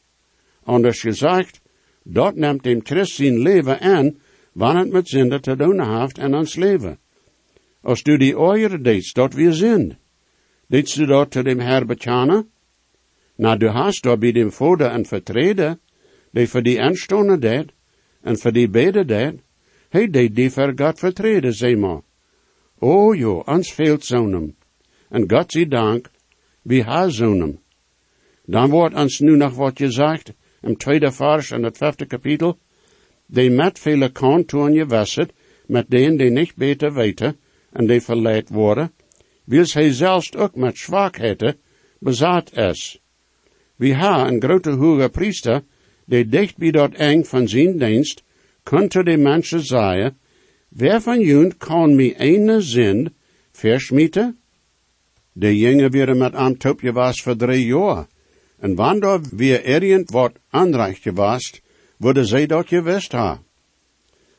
Anders 0.63 1.01
gezegd, 1.01 1.61
dat 2.03 2.35
neemt 2.35 2.63
dem 2.63 2.79
Christ 2.83 3.15
zijn 3.15 3.39
leven 3.39 3.79
aan, 3.79 4.17
wanneer 4.51 4.83
het 4.83 4.91
met 4.91 5.07
zinden 5.07 5.41
te 5.41 5.55
doen 5.55 5.99
heeft 5.99 6.17
en 6.17 6.35
ons 6.35 6.55
leven. 6.55 6.99
Als 7.81 8.03
du 8.03 8.17
die 8.17 8.38
oiere 8.38 8.81
deed, 8.81 9.13
dat 9.13 9.33
weer 9.33 9.53
zind. 9.53 9.95
Deedst 10.67 10.95
du 10.95 11.05
dat 11.05 11.31
te 11.31 11.43
dem 11.43 11.59
Herr 11.59 11.85
bekennen? 11.85 12.49
Nou, 13.39 13.58
du 13.58 13.69
hast 13.69 14.03
daar 14.03 14.17
bij 14.17 14.31
dem 14.31 14.51
Vader 14.51 14.91
een 14.93 15.05
vertreden, 15.05 15.79
die 16.31 16.48
voor 16.48 16.62
die 16.62 16.81
aanstonden 16.81 17.39
deed, 17.39 17.72
en 18.22 18.38
voor 18.38 18.51
die 18.51 18.69
beden 18.69 19.08
deed. 19.08 19.39
Hij 19.89 20.10
deed 20.10 20.36
die 20.36 20.51
God 20.51 21.00
vertreden, 21.00 21.53
zeg 21.53 21.77
maar. 21.77 22.01
O 22.79 23.13
jo, 23.13 23.43
ons 23.46 23.74
veelt 23.74 24.05
zonem. 24.05 24.55
En 25.10 25.29
God 25.31 25.51
zij 25.51 25.67
dank, 25.67 26.10
wie 26.62 26.84
haar 26.84 27.12
zonem. 27.12 27.60
Dan 28.46 28.69
wordt 28.69 28.96
ons 28.96 29.19
nu 29.19 29.36
nog 29.36 29.55
wat 29.55 29.77
gezegd, 29.77 30.34
im 30.62 30.77
tweede 30.77 31.12
vers 31.12 31.51
in 31.51 31.63
het 31.63 31.77
vijfde 31.77 32.05
kapitel. 32.05 32.60
die 33.25 33.50
met 33.50 33.79
vele 33.79 34.12
je 34.72 34.86
wasset, 34.86 35.34
met 35.65 35.89
denen 35.89 36.17
die 36.17 36.29
niet 36.29 36.55
beter 36.55 36.93
weten, 36.93 37.38
en 37.72 37.88
die 37.88 38.01
verleid 38.01 38.50
worden, 38.50 38.91
wils 39.43 39.74
hij 39.74 39.93
zelfs 39.93 40.36
ook 40.36 40.55
met 40.55 40.77
zwakheden 40.77 41.58
bezaad 42.00 42.58
is. 42.58 43.00
We 43.79 43.95
hebben 43.95 44.33
een 44.33 44.41
grote 44.41 44.71
hoge 44.71 45.09
priester, 45.09 45.63
die 46.05 46.27
dicht 46.27 46.57
bij 46.57 46.71
dat 46.71 46.93
eng 46.93 47.24
van 47.24 47.48
zijn 47.48 47.77
dienst, 47.77 48.24
kunt 48.63 48.91
de 48.91 49.17
mensen 49.17 49.62
zeggen, 49.62 50.17
wer 50.67 51.01
van 51.01 51.19
jullie 51.21 51.53
kan 51.57 51.95
mij 51.95 52.17
ene 52.17 52.62
zin 52.62 53.13
verschmieten? 53.51 54.38
De 55.31 55.57
jongen 55.57 55.91
weer 55.91 56.17
met 56.17 56.33
am 56.33 56.57
topje 56.57 56.91
was 56.91 57.21
voor 57.21 57.36
drie 57.36 57.65
jaar. 57.65 58.07
En 58.59 58.75
wanneer 58.75 59.21
weer 59.31 59.65
irgend 59.65 60.12
wat 60.12 60.31
aanrecht 60.50 61.05
was, 61.13 61.62
worden 61.98 62.25
zij 62.25 62.45
dat 62.45 62.67
gewist 62.67 63.12
ha. 63.12 63.41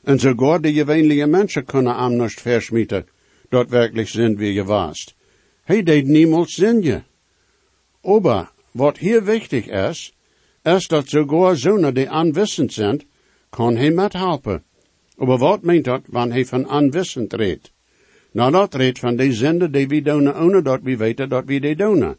En 0.04 0.18
sogar 0.18 0.60
de 0.60 0.72
gewöhnliche 0.72 1.26
mensen 1.26 1.64
kunnen 1.64 1.94
am 1.94 2.16
nicht 2.16 2.40
verschmieten, 2.40 3.06
dat 3.48 3.68
werkelijk 3.68 4.08
sind 4.08 4.38
wie 4.38 4.52
je 4.52 4.64
was. 4.64 5.14
Hij 5.64 5.82
deed 5.82 6.06
niemals 6.06 6.54
zin 6.54 6.82
je. 6.82 7.02
Aber, 8.02 8.50
wat 8.72 8.98
hier 8.98 9.24
wichtig 9.24 9.66
is, 9.66 10.12
is 10.62 10.88
dat 10.88 11.08
sogar 11.08 11.56
zonen 11.56 11.94
die 11.94 12.08
aanwissend 12.08 12.72
zijn, 12.72 13.02
kan 13.50 13.76
hij 13.76 13.90
met 13.90 14.12
helpen. 14.12 14.62
Aber 15.16 15.38
wat 15.38 15.62
meent 15.62 15.84
dat, 15.84 16.02
wanneer 16.06 16.34
hij 16.34 16.44
van 16.44 16.68
aanwissend 16.68 17.32
redt? 17.32 17.72
Nou, 18.32 18.50
dat 18.50 18.74
redt 18.74 18.98
van 18.98 19.16
die 19.16 19.32
zenden 19.32 19.72
die 19.72 19.88
we 19.88 20.02
doen, 20.02 20.34
ohne 20.34 20.62
dat 20.62 20.80
we 20.82 20.96
weten 20.96 21.28
dat 21.28 21.44
we 21.44 21.60
die 21.60 21.76
doen. 21.76 22.16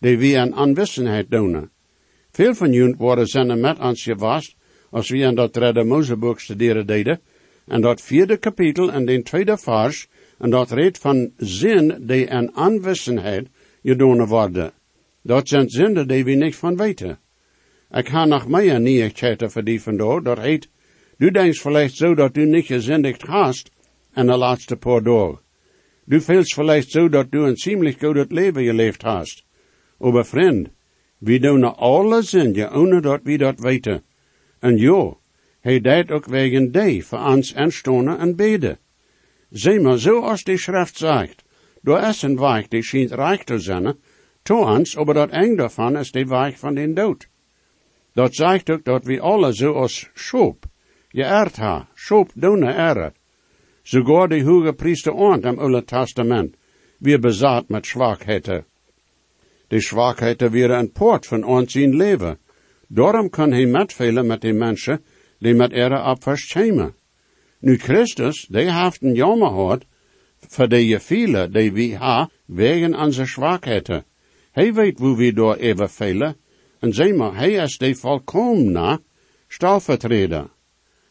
Die 0.00 0.18
we 0.18 0.38
aan 0.38 0.54
aanwissenheid 0.54 1.30
doen. 1.30 1.70
Veel 2.30 2.54
van 2.54 2.72
jullie 2.72 2.94
worden 2.96 3.26
zenden 3.26 3.60
met 3.60 3.78
ons 3.78 4.02
gewast, 4.02 4.56
als 4.90 5.08
we 5.08 5.18
in 5.18 5.34
dat 5.34 5.54
derde 5.54 5.84
Mozeboek 5.84 6.40
studeren 6.40 6.86
deden, 6.86 7.20
en 7.66 7.80
dat 7.80 8.00
vierde 8.00 8.36
kapitel 8.36 8.92
en 8.92 9.04
den 9.04 9.22
tweede 9.22 9.58
vers, 9.58 10.08
en 10.38 10.50
dat 10.50 10.70
redt 10.70 10.98
van 10.98 11.32
zin 11.36 11.94
die 12.06 12.30
aan 12.30 12.54
aanwissenheid 12.54 13.48
gedaan 13.82 14.26
worden. 14.26 14.72
Dat 15.22 15.48
zijn 15.48 15.68
zinnen 15.68 16.08
die 16.08 16.24
we 16.24 16.32
niet 16.32 16.56
van 16.56 16.76
weten. 16.76 17.18
Ik 17.90 18.08
ga 18.08 18.24
nog 18.24 18.48
meer 18.48 18.80
nieuwigheden 18.80 19.50
voor 19.50 19.64
die 19.64 19.82
vandoor, 19.82 20.22
dat 20.22 20.38
heet, 20.38 20.68
du 21.18 21.30
denkt 21.30 21.60
vielleicht 21.60 21.96
zo 21.96 22.14
dat 22.14 22.34
du 22.34 22.44
niet 22.44 22.66
gezindigd 22.66 23.22
hast 23.22 23.70
en 24.12 24.26
de 24.26 24.36
laatste 24.36 24.76
paar 24.76 25.02
dagen. 25.02 25.40
Du 26.04 26.20
feelst 26.20 26.54
vielleicht 26.54 26.90
zo 26.90 27.08
dat 27.08 27.30
du 27.30 27.46
een 27.46 27.56
ziemlich 27.56 27.98
goed 27.98 28.32
leven 28.32 28.64
geleefd 28.64 29.02
hast. 29.02 29.44
Aber 30.00 30.24
vriend, 30.24 30.68
we 31.18 31.38
doen 31.38 31.64
alle 31.76 32.22
zinnen, 32.22 32.72
ohne 32.74 33.00
dat 33.00 33.20
we 33.22 33.38
dat 33.38 33.60
weten. 33.60 34.02
En 34.58 34.76
jo, 34.76 35.20
hij 35.60 35.80
deed 35.80 36.10
ook 36.10 36.26
wegen 36.26 36.72
die 36.72 37.04
voor 37.04 37.18
ons 37.18 37.54
aanstonen 37.54 38.18
en 38.18 38.36
beden. 38.36 38.78
Zie 39.50 39.80
maar, 39.80 39.98
zo 39.98 40.20
als 40.20 40.44
die 40.44 40.58
schrift 40.58 40.96
zegt, 40.96 41.44
door 41.82 42.00
is 42.00 42.22
een 42.22 42.38
weg 42.38 42.68
die 42.68 42.82
schijnt 42.82 43.10
rijk 43.10 43.42
te 43.42 43.58
zijn, 43.58 43.94
to 44.42 44.64
ons, 44.64 44.96
aber 44.96 45.14
dat 45.14 45.30
eng 45.30 45.56
daarvan 45.56 45.96
is 45.96 46.12
de 46.12 46.24
weg 46.24 46.58
van 46.58 46.74
den 46.74 46.94
dood. 46.94 47.28
Dat 48.14 48.34
zegt 48.34 48.70
ook 48.70 48.84
dat 48.84 49.04
we 49.04 49.20
alle 49.20 49.54
zo 49.54 49.72
als 49.72 50.10
schoop, 50.14 50.66
geëerd 51.08 51.56
ha, 51.56 51.88
schoop 51.94 52.30
doen 52.34 52.62
ere. 52.64 53.12
Sogar 53.82 54.28
de 54.28 54.42
hoge 54.42 54.72
priester 54.72 55.12
ont 55.12 55.44
im 55.44 55.58
Oude 55.58 55.84
Testament, 55.84 56.56
wir 56.98 57.18
besaat 57.18 57.68
met 57.68 57.86
zwakheden. 57.86 58.64
De 59.68 59.80
zwakheden 59.80 60.50
weer 60.50 60.70
een 60.70 60.92
poort 60.92 61.26
van 61.26 61.44
ons 61.44 61.74
in 61.74 61.96
leven. 61.96 62.38
Daarom 62.88 63.30
kan 63.30 63.52
hij 63.52 63.66
metvelen 63.66 64.26
met 64.26 64.40
de 64.40 64.52
mensen 64.52 65.04
die 65.38 65.54
met 65.54 65.72
ere 65.72 65.98
afwas 65.98 66.48
schemen. 66.48 66.94
Nu 67.58 67.78
Christus, 67.78 68.46
die 68.50 68.72
heeft 68.72 69.02
een 69.02 69.14
jammer 69.14 69.48
gehad, 69.48 69.84
voor 70.38 70.68
de 70.68 71.00
vele 71.00 71.48
die 71.48 71.72
we 71.72 71.96
ha, 71.96 72.30
wegen 72.46 72.94
onze 72.94 73.24
zwakheden. 73.24 74.04
Hij 74.52 74.74
weet 74.74 74.98
hoe 74.98 75.16
we 75.16 75.32
door 75.32 75.56
even 75.56 75.90
velen, 75.90 76.36
en 76.78 76.92
zeg 76.92 77.14
maar, 77.14 77.34
hij 77.36 77.52
is 77.52 77.78
de 77.78 77.94
volkomene 77.94 79.00
stalvertreder. 79.48 80.50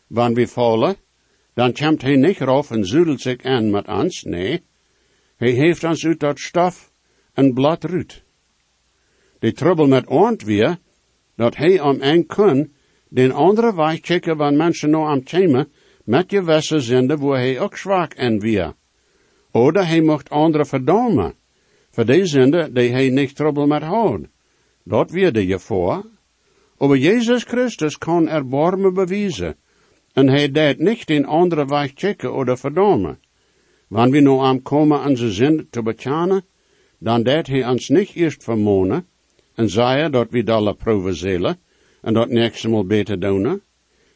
Wanneer 0.08 0.36
we 0.36 0.48
vallen, 0.48 0.96
dan 1.54 1.74
komt 1.74 2.02
hij 2.02 2.16
niet 2.16 2.38
rauf 2.38 2.72
en 2.72 2.86
zudelt 2.86 3.22
zich 3.22 3.44
aan 3.44 3.70
met 3.70 3.88
ons, 3.88 4.24
nee. 4.24 4.64
Hij 5.36 5.52
heeft 5.52 5.84
ons 5.84 6.06
uit 6.06 6.20
dat 6.20 6.40
stof 6.40 6.92
en 7.34 7.54
blad 7.54 7.84
ruut. 7.84 8.24
De 9.40 9.52
trouble 9.52 9.88
met 9.88 10.08
ons 10.08 10.44
weer, 10.44 10.78
dat 11.36 11.56
hij 11.56 11.80
om 11.80 11.98
een 12.00 12.26
kun, 12.26 12.74
den 13.10 13.32
andere 13.32 13.76
weg 13.76 14.00
checken 14.02 14.58
mensen 14.58 14.90
nou 14.90 15.06
am 15.08 15.24
komen, 15.24 15.72
met 16.04 16.32
je 16.32 16.44
wessen 16.44 16.82
zenden, 16.82 17.20
waar 17.20 17.38
hij 17.38 17.60
ook 17.60 17.78
zwak 17.78 18.14
en 18.14 18.40
weer. 18.40 18.74
Oder 19.52 19.88
hij 19.88 20.02
mocht 20.02 20.30
andere 20.30 20.66
verdomen, 20.66 21.34
voor 21.92 22.06
die 22.06 22.26
zenden 22.26 22.74
die 22.74 22.90
hij 22.90 23.10
niet 23.10 23.36
trouble 23.36 23.68
met 23.68 23.84
houdt. 23.84 24.28
Dat 24.84 25.12
wierde 25.12 25.48
je 25.48 25.60
voor. 25.60 26.06
Aber 26.78 26.98
Jezus 26.98 27.44
Christus 27.44 27.98
kan 27.98 28.28
erbarmen 28.28 28.94
bewijzen, 28.94 29.56
en 30.14 30.28
hij 30.28 30.52
deed 30.52 30.80
niet 30.80 31.10
in 31.10 31.26
andere 31.26 31.66
weg 31.66 31.92
checken 31.96 32.34
oder 32.34 32.58
verdomen. 32.58 33.20
Wanneer 33.88 34.24
we 34.24 34.30
nu 34.30 34.38
aankomen 34.40 35.06
onze 35.06 35.32
zin 35.32 35.68
te 35.70 35.82
bekennen, 35.82 36.44
dan 36.98 37.24
deed 37.24 37.48
hij 37.48 37.68
ons 37.68 37.90
niet 37.90 38.12
eerst 38.14 38.44
vermonen, 38.44 39.06
en 39.56 39.70
zei 39.70 40.10
dat 40.10 40.28
we 40.30 40.44
dalle 40.44 40.74
proeven 40.74 41.16
zullen, 41.16 41.58
en 42.02 42.14
dat 42.14 42.30
nächste 42.30 42.70
mal 42.70 42.86
beter 42.86 43.20
doen. 43.20 43.62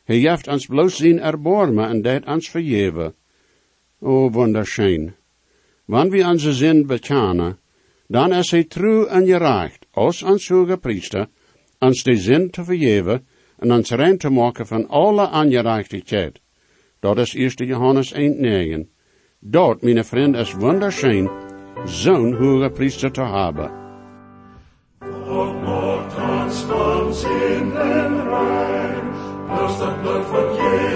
Hij 0.03 0.17
heeft 0.17 0.47
ons 0.47 0.65
bloos 0.65 0.95
zien 0.95 1.19
erbarmen 1.19 1.87
en 1.87 2.01
deed 2.01 2.25
ons 2.25 2.49
vergeven. 2.49 3.13
O, 3.99 4.31
wunderschön. 4.31 5.15
Wanneer 5.85 6.11
we 6.11 6.29
onze 6.29 6.53
zin 6.53 6.85
dan 8.07 8.33
is 8.33 8.51
hij 8.51 8.63
trouw 8.63 9.05
en 9.05 9.25
gerecht, 9.25 9.85
als 9.91 10.23
ons 10.23 10.47
hoge 10.47 10.77
priester, 10.77 11.27
ons 11.79 12.03
de 12.03 12.15
zin 12.15 12.49
te 12.49 12.63
vergeven, 12.63 13.27
en 13.57 13.71
ons 13.71 13.89
rein 13.89 14.17
te 14.17 14.29
maken 14.29 14.67
van 14.67 14.87
alle 14.87 15.31
ongerechtigheid. 15.31 16.39
Dat 16.99 17.17
is 17.17 17.35
1 17.35 17.67
Johannes 17.67 18.13
1,9. 18.13 18.89
Dat, 19.39 19.81
mijn 19.81 20.05
vriend, 20.05 20.35
is 20.35 20.53
wunderschön, 20.53 21.29
zo'n 21.85 22.33
hoge 22.33 22.69
priester 22.69 23.11
te 23.11 23.21
hebben. 23.21 23.71
God 25.25 25.61
macht 25.61 26.17
ons 26.17 26.61
van 26.61 27.13
rein, 27.13 27.71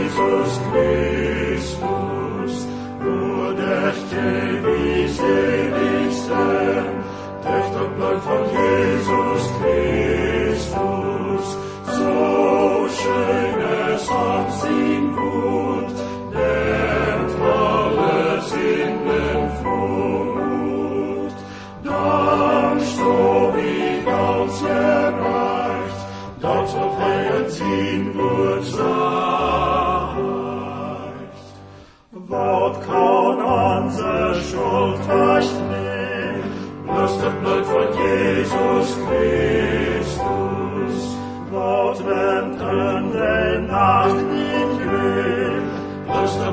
Christus, 0.09 0.59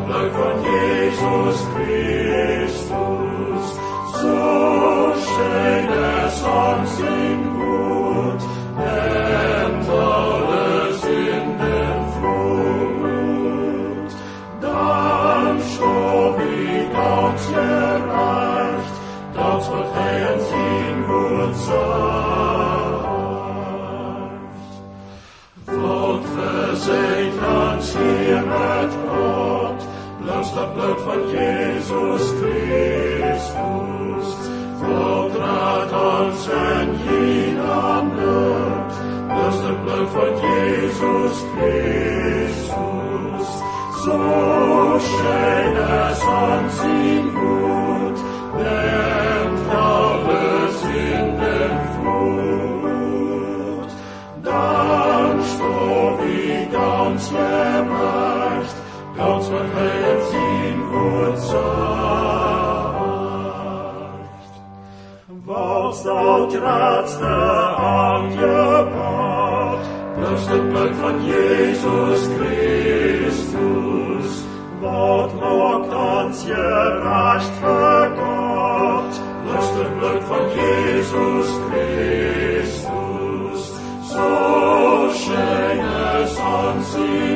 bloß 0.06 0.22
het 0.22 0.32
bloed 0.32 0.32
van 0.32 0.62
Jesus 0.62 1.60
Christus. 1.74 2.96
So 4.12 5.12
schön 5.14 5.88
es 5.88 6.42
uns 6.42 6.98
ihm 7.00 7.15
Jesus 40.96 41.36
Christus. 41.52 43.48
So 44.04 44.18
schön 45.08 45.76
es 45.76 46.20
ansehen 46.22 47.28
gut, 47.34 48.18
nimmt 48.56 49.68
alles 49.74 50.76
in 50.84 51.26
den 51.42 51.74
Flut. 51.94 53.90
Dann 54.42 55.34
stoh 55.52 56.10
wie 56.22 56.56
ganz 56.72 57.22
ganz 59.16 59.44
gut 60.92 61.38
sagt. 61.38 61.76
Was 65.44 65.96
dort 66.04 66.52
letzte 66.52 67.34
angebracht, 67.76 69.45
das 70.20 70.40
ist 70.40 70.48
het 70.48 70.68
bloed 70.68 70.94
van 70.96 71.24
Jesus 71.24 72.28
Christus. 72.38 74.28
Wat 74.80 75.34
maakt 75.40 75.94
ons 75.94 76.44
je 76.44 77.00
recht 77.02 77.50
voor 77.60 78.10
God? 78.16 79.20
Dat 79.46 79.62
is 79.62 79.68
het 79.78 79.98
bloed 79.98 80.24
van 80.24 80.44
Jesus 80.54 81.48
Christus. 81.68 83.62
So 84.02 84.26
schön 85.12 85.78
es 85.78 86.38
ansehen 86.38 87.35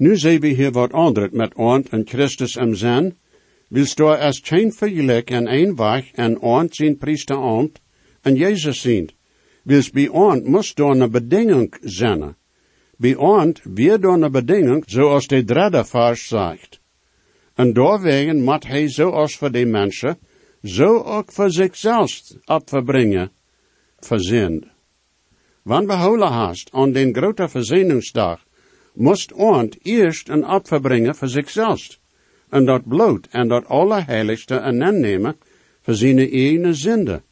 Nu 0.00 0.16
zien 0.16 0.40
we 0.40 0.48
hier 0.48 0.72
wat 0.72 0.92
anders 0.92 1.30
met 1.30 1.54
ons 1.54 1.88
en 1.88 2.06
Christus 2.06 2.56
en 2.56 2.76
zijn. 2.76 3.18
Wilst 3.68 3.96
du 3.96 4.04
als 4.04 4.40
geen 4.42 4.72
vergelijk 4.72 5.30
en 5.30 5.52
een 5.52 5.76
weg 5.76 6.12
en 6.12 6.40
ons 6.40 6.76
zijn 6.76 6.98
priester 6.98 7.36
amt 7.36 7.80
en 8.20 8.34
Jezus 8.34 8.80
zien. 8.80 9.10
Wilst 9.62 9.92
bij 9.92 10.08
ons 10.08 10.40
moest 10.42 10.76
door 10.76 11.00
een 11.00 11.10
bedingung 11.10 11.76
zijn. 11.80 12.36
Bij 12.96 13.14
ons 13.14 13.60
weer 13.62 14.00
door 14.00 14.22
een 14.22 14.32
bedingung 14.32 14.82
zoals 14.86 15.26
de 15.26 15.44
derde 15.44 15.84
vers 15.84 16.28
zegt. 16.28 16.80
En 17.54 17.72
doorwegen 17.72 18.42
moet 18.42 18.66
hij 18.66 18.88
zoals 18.88 19.36
voor 19.36 19.52
de 19.52 19.66
mensen, 19.66 20.18
zo 20.62 21.02
ook 21.02 21.32
voor 21.32 21.50
zichzelf 21.50 22.20
opverbrengen, 22.44 23.30
verzind. 23.98 24.66
Wann 25.62 25.86
behouden 25.86 26.28
hast 26.28 26.72
aan 26.72 26.92
den 26.92 27.14
grote 27.14 27.48
verzeningsdag, 27.48 28.48
moest 28.92 29.32
ons 29.32 29.76
eerst 29.82 30.28
een 30.28 30.46
opfer 30.46 30.80
brengen 30.80 31.14
voor 31.14 31.28
zichzelf, 31.28 31.98
en 32.48 32.64
dat 32.64 32.88
bloed 32.88 33.28
en 33.30 33.48
dat 33.48 33.66
allerheiligste 33.66 34.54
en 34.54 34.82
aannemen 34.82 35.36
voor 35.80 35.94
zijn 35.94 36.18
eigen 36.18 36.74
zinde. 36.74 37.22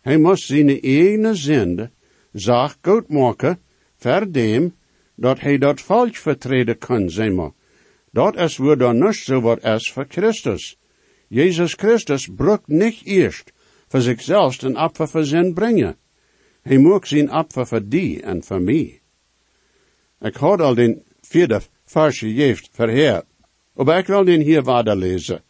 Hij 0.00 0.18
moest 0.18 0.44
zijn 0.44 0.80
eigen 0.80 1.36
zinde 1.36 1.90
zaak 2.32 2.76
goed 2.82 3.08
maken, 3.08 3.60
voor 3.96 4.32
dem, 4.32 4.74
dat 5.14 5.40
hij 5.40 5.58
dat 5.58 5.80
falsch 5.80 6.18
vertreden 6.20 6.78
kan, 6.78 7.10
zeg 7.10 7.32
maar. 7.32 7.50
Dat 8.10 8.36
is 8.36 8.56
weer 8.56 8.78
dan 8.78 8.98
niet 8.98 9.14
zo 9.14 9.40
wat 9.40 9.64
is 9.64 9.92
voor 9.92 10.06
Christus. 10.08 10.78
Jezus 11.28 11.74
Christus 11.74 12.28
brukt 12.36 12.66
niet 12.66 13.00
eerst 13.04 13.52
voor 13.88 14.00
zichzelf 14.00 14.62
een 14.62 14.78
opfer 14.78 15.08
voor 15.08 15.24
zijn 15.24 15.54
brengen. 15.54 15.96
Hij 16.62 16.78
moet 16.78 17.08
zijn 17.08 17.32
opfer 17.32 17.66
voor 17.66 17.88
die 17.88 18.22
en 18.22 18.44
voor 18.44 18.62
mij. 18.62 18.97
Ik 20.20 20.36
had 20.36 20.60
al 20.60 20.74
den 20.74 21.02
vierde 21.20 21.60
versje 21.84 22.32
geeft 22.34 22.68
verheerd, 22.72 23.24
maar 23.74 23.98
ik 23.98 24.06
wil 24.06 24.24
den 24.24 24.40
hier 24.40 24.64
verder 24.64 24.96
lezen. 24.96 25.42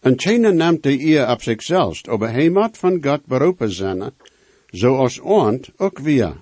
En 0.00 0.16
keine 0.16 0.52
neemt 0.52 0.82
de 0.82 1.00
eer 1.00 1.28
op 1.28 1.42
zichzelf, 1.42 2.00
hij 2.04 2.50
moet 2.50 2.78
van 2.78 3.04
God 3.04 3.26
beroepen 3.26 3.70
zijn, 3.70 4.10
zoals 4.70 5.18
ons 5.18 5.70
ook 5.76 5.98
wir. 5.98 6.36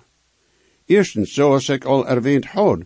Eerstens, 0.87 1.33
zoals 1.33 1.69
ik 1.69 1.85
al 1.85 2.07
erwähnt 2.07 2.45
had, 2.45 2.79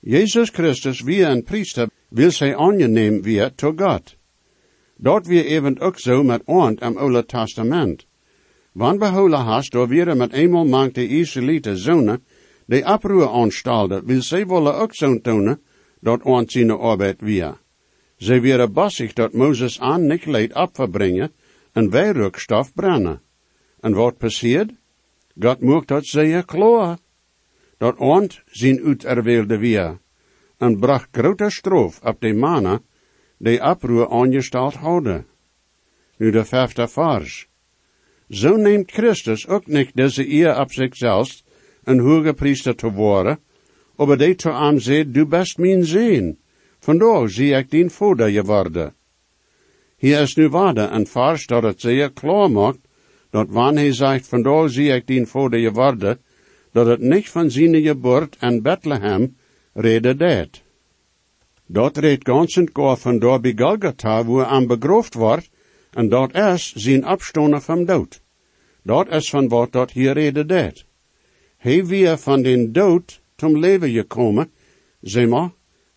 Jezus 0.00 0.50
Christus 0.50 1.00
wie 1.00 1.24
een 1.24 1.44
priester 1.44 1.88
wil 2.08 2.30
zij 2.30 2.56
aangeneem 2.56 3.22
weer 3.22 3.54
tot 3.54 3.80
God. 3.80 4.16
Dat 4.96 5.26
weer 5.26 5.44
even 5.44 5.78
ook 5.78 5.98
zo 5.98 6.22
met 6.22 6.42
ons 6.44 6.80
am 6.80 6.96
Oude 6.96 7.26
Testament. 7.26 8.06
Wann 8.72 8.98
behouden 8.98 9.38
hast, 9.38 9.72
door 9.72 9.88
weer 9.88 10.16
met 10.16 10.32
eenmaal 10.32 10.64
mank 10.64 10.94
de 10.94 11.08
Israëlieten 11.08 11.76
zonen, 11.76 12.24
de 12.72 12.84
oproer 12.84 13.28
aanstalde, 13.28 14.02
wil 14.04 14.22
zij 14.22 14.46
willen 14.46 14.74
ook 14.74 14.94
zo 14.94 15.20
tonen, 15.20 15.60
dat 16.00 16.22
ons 16.22 16.52
zijn 16.52 16.70
arbeid 16.70 17.20
weer. 17.20 17.60
Zij 18.16 18.40
weer 18.40 18.72
bassig 18.72 19.12
dat 19.12 19.32
Mozes 19.32 19.80
aan 19.80 20.06
niet 20.06 20.26
leed 20.26 20.54
opverbrengen, 20.54 21.32
en 21.72 21.90
wij 21.90 22.10
rukstof 22.10 22.74
brennen. 22.74 23.20
En 23.80 23.92
wat 23.92 24.18
passeert? 24.18 24.70
God 25.38 25.60
mocht 25.60 25.88
dat 25.88 26.06
zeer 26.06 26.44
klaar. 26.44 26.98
Dat 27.78 27.96
ons 27.96 28.42
zijn 28.46 28.84
uiterweelde 28.84 29.58
weer, 29.58 29.98
en 30.58 30.78
bracht 30.78 31.08
grote 31.12 31.50
stroof 31.50 32.00
op 32.02 32.20
de 32.20 32.34
mannen, 32.34 32.80
die 33.38 33.62
oproer 33.62 34.08
aangesteld 34.10 34.74
hadden. 34.74 35.26
Nu 36.16 36.30
de 36.30 36.44
vijfde 36.44 36.88
vers. 36.88 37.48
Zo 38.28 38.56
neemt 38.56 38.90
Christus 38.90 39.48
ook 39.48 39.66
niet 39.66 39.90
deze 39.94 40.30
eer 40.30 40.60
op 40.60 40.72
zichzelf, 40.72 41.42
een 41.84 41.98
hoge 41.98 42.32
priester 42.32 42.74
te 42.74 42.92
worden, 42.92 43.38
aber 43.96 44.18
die 44.18 44.34
te 44.34 44.72
zegt, 44.76 45.14
du 45.14 45.26
best 45.26 45.58
mijn 45.58 45.84
zeen. 45.84 46.38
Vandaar 46.78 47.28
zie 47.28 47.54
ik 47.54 47.70
dien 47.70 47.90
vader 47.90 48.30
geworden. 48.30 48.94
Hier 49.96 50.20
is 50.20 50.34
nu 50.34 50.48
waarde 50.48 50.80
een 50.80 51.06
vers 51.06 51.46
dat 51.46 51.62
het 51.62 51.80
zeer 51.80 52.12
klaar 52.12 52.50
maakt, 52.50 52.78
dat 53.30 53.48
wanneer 53.48 53.82
hij 53.82 53.92
zegt, 53.92 54.28
vandaar 54.28 54.68
zie 54.68 54.94
ik 54.94 55.06
dien 55.06 55.26
vader 55.26 55.60
geworden, 55.60 56.20
dat 56.72 56.86
het 56.86 57.00
niet 57.00 57.28
van 57.28 57.50
zijn 57.50 57.82
geboorte 57.82 58.38
en 58.38 58.62
Bethlehem 58.62 59.36
reden 59.72 60.18
deed. 60.18 60.62
Dat 61.66 61.96
redt 61.96 62.28
ganz 62.28 62.56
en 62.56 62.70
gar 62.72 62.96
van 62.96 63.18
daar 63.18 63.40
bij 63.40 63.52
Golgotha, 63.56 64.24
wo 64.24 64.40
er 64.40 64.46
aan 64.46 64.66
begroofd 64.66 65.14
wordt, 65.14 65.50
en 65.90 66.08
dat 66.08 66.34
is 66.34 66.72
zijn 66.74 67.06
opstonen 67.08 67.62
van 67.62 67.84
dood. 67.84 68.20
Dat 68.82 69.08
is 69.08 69.30
van 69.30 69.48
wat 69.48 69.72
dat 69.72 69.90
hier 69.90 70.12
reden 70.12 70.46
deed. 70.46 70.84
Hij 71.62 71.86
weer 71.86 72.18
van 72.18 72.42
den 72.42 72.72
dood 72.72 73.20
zum 73.36 73.58
leven 73.58 73.90
gekomen, 73.90 74.50
zeg 75.00 75.28
maar, 75.28 75.50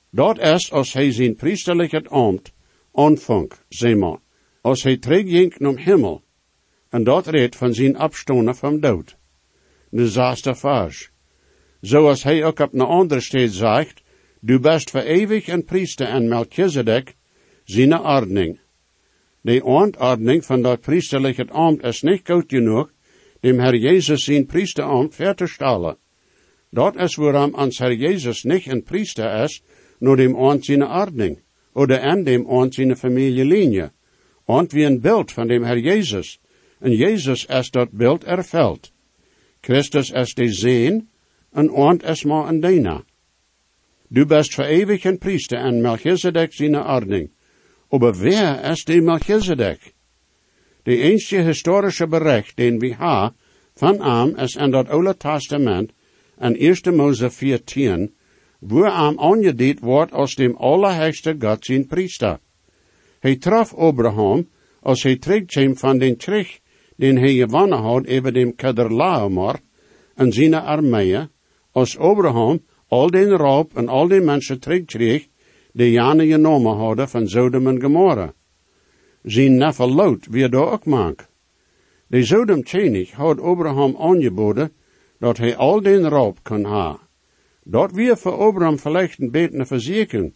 dat 0.10 0.40
is 0.40 0.72
als 0.72 0.94
hij 0.94 1.12
zijn 1.12 1.36
priesterlijke 1.36 2.04
ambt 2.10 2.54
aanvang, 2.94 3.52
zeg 3.70 3.96
maar, 3.96 4.18
als 4.62 4.84
hij 4.84 4.98
terugging 4.98 5.58
naar 5.58 5.78
hemel, 5.78 6.24
en 6.90 7.04
dat 7.04 7.28
redt 7.28 7.56
van 7.56 7.74
zijn 7.74 8.00
opstonen 8.00 8.56
van 8.56 8.80
dood. 8.80 9.18
De 9.90 10.08
zesde 10.08 10.56
vers. 10.56 11.12
Zoals 11.82 12.24
hij 12.24 12.44
ook 12.44 12.60
op 12.60 12.74
een 12.74 12.82
andere 12.82 13.22
steed 13.22 13.54
zegt, 13.54 14.02
du 14.40 14.60
best 14.60 14.90
voor 14.90 15.02
eeuwig 15.02 15.48
een 15.48 15.66
priester 15.66 16.08
en 16.08 16.28
Melchizedek, 16.28 17.16
zijn 17.64 18.00
ordning. 18.00 18.60
De 19.42 19.64
ontordning 19.64 20.46
van 20.46 20.62
dat 20.62 20.82
priesterlijke 20.82 21.48
ambt 21.50 21.84
is 21.84 22.02
niet 22.02 22.22
goed 22.24 22.46
genoeg, 22.48 22.94
dem 23.40 23.60
Herr 23.60 23.76
Jezus 23.76 24.24
zijn 24.24 24.46
priesterambt 24.46 25.16
ver 25.16 25.36
te 25.36 25.48
stellen. 25.48 25.98
Dat 26.70 26.96
is 26.96 27.16
waarom 27.16 27.54
ons 27.54 27.80
Herr 27.80 27.94
Jezus 27.94 28.44
niet 28.44 28.68
een 28.68 28.84
priester 28.84 29.44
is, 29.44 29.62
nur 30.00 30.18
dem 30.18 30.36
Ort 30.36 30.66
zijn 30.66 30.84
ordning, 30.84 31.40
oder 31.74 32.00
an 32.00 32.24
dem 32.24 32.46
Ort 32.46 32.74
zijn 32.74 32.96
familielinie. 32.98 33.92
Und 34.46 34.72
wie 34.72 34.86
een 34.86 35.02
beeld 35.02 35.32
van 35.32 35.48
dem 35.48 35.64
Herr 35.64 35.80
Jezus. 35.80 36.40
En 36.80 36.92
Jezus 36.92 37.46
is 37.46 37.70
dat 37.72 37.92
beeld 37.92 38.24
erveld. 38.24 38.92
Christus 39.62 40.12
is 40.12 40.34
de 40.34 40.54
zeen, 40.54 41.10
en 41.52 41.72
Ort 41.72 42.04
is 42.04 42.24
maar 42.24 42.48
een 42.48 42.60
dienaar. 42.60 43.04
Du 44.08 44.26
bist 44.26 44.54
voor 44.54 44.66
eeuwig 44.66 45.04
een 45.04 45.18
priester 45.18 45.58
en 45.58 45.82
Melchizedek 45.82 46.54
zijn 46.54 46.76
ordning. 46.76 47.32
Aber 47.90 48.14
wer 48.20 48.64
ist 48.72 48.88
die 48.88 49.02
Melchizedek? 49.02 49.95
De 50.86 50.98
enige 51.02 51.42
historische 51.42 52.06
bericht 52.08 52.58
den 52.58 52.78
we 52.80 52.94
ha 52.94 53.34
van 53.74 54.00
am 54.00 54.36
is 54.38 54.56
in 54.56 54.72
dat 54.72 54.90
Oude 54.90 55.16
Testament 55.18 55.92
en 56.38 56.56
1 56.56 56.96
Mose 56.96 57.30
14, 57.30 58.12
wo 58.60 58.86
am 58.86 59.18
aangedeed 59.20 59.80
wordt 59.80 60.14
als 60.14 60.36
dem 60.36 60.56
allerheiligste 60.56 61.36
God 61.40 61.66
zijn 61.66 61.88
priester. 61.88 62.40
Hij 63.20 63.36
traf 63.36 63.74
Abraham 63.74 64.48
als 64.82 65.04
hij 65.04 65.18
terugkwam 65.18 65.78
van 65.78 65.98
den 65.98 66.18
Krieg, 66.18 66.60
den 66.98 67.18
hij 67.18 67.34
gewonnen 67.34 67.80
had 67.80 68.08
over 68.08 68.34
dem 68.34 68.56
Kederlaomer 68.56 69.60
en 70.16 70.32
zijn 70.32 70.54
armeeën, 70.54 71.30
als 71.72 71.98
Abraham 71.98 72.62
al 72.88 73.10
den 73.10 73.38
raub 73.38 73.78
en 73.78 73.88
al 73.88 74.08
die 74.08 74.22
mensen 74.22 74.60
terugkreeg, 74.60 75.28
die 75.74 75.92
Jane 75.92 76.28
genomen 76.28 76.78
hadden 76.78 77.10
van 77.10 77.28
Sodom 77.28 77.68
en 77.68 77.82
Gomorra. 77.82 78.34
Zijn 79.26 79.58
Lot 79.78 80.26
weer 80.26 80.50
daar 80.50 80.72
ook 80.72 80.86
maak. 80.86 81.28
De 82.08 82.26
Sodom 82.26 82.64
Tjenig 82.64 83.12
had 83.12 83.42
Abraham 83.42 83.96
aangeboden 83.98 84.72
dat 85.20 85.38
hij 85.38 85.56
al 85.56 85.82
den 85.82 86.10
raub 86.10 86.40
kon 86.44 86.64
ha. 86.64 87.00
Dat 87.64 87.92
weer 87.92 88.18
voor 88.18 88.32
Abraham 88.32 88.78
vielleicht 88.78 89.20
een 89.20 89.32
beetje 89.32 89.66
verzekering, 89.66 90.34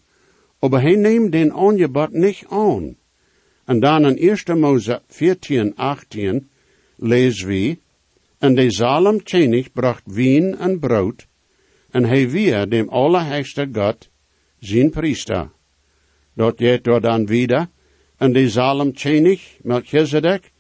aber 0.60 0.82
hij 0.82 0.96
neemt 0.96 1.32
den 1.32 1.54
aangebod 1.54 2.12
niet 2.12 2.46
aan. 2.50 2.96
En 3.66 3.80
dan 3.80 4.06
in 4.06 4.36
1 4.46 4.60
Mose 4.60 5.02
14, 5.08 5.76
18 5.76 6.50
lees 6.96 7.44
we, 7.44 7.78
en 8.38 8.56
de 8.56 8.72
Salem 8.72 9.24
Tjenig 9.24 9.72
bracht 9.72 10.04
wien 10.06 10.58
en 10.58 10.80
brood, 10.80 11.28
en 11.90 12.06
hij 12.06 12.30
weer 12.30 12.70
dem 12.70 12.90
allerheiligste 12.90 13.70
God, 13.72 14.10
zijn 14.60 14.90
priester. 14.90 15.52
Dat 16.34 16.58
geht 16.58 16.84
door 16.84 17.02
dan 17.02 17.26
wieder, 17.26 17.70
en 18.20 18.34
de 18.34 18.50
Salem 18.50 18.94
Tjenig, 18.94 19.42
Melchizedek, 19.64 20.52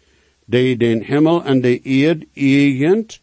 die 0.47 0.77
den 0.77 1.03
Himmel 1.03 1.43
en 1.45 1.61
de 1.61 1.79
Erd 1.83 2.23
eigend, 2.35 3.19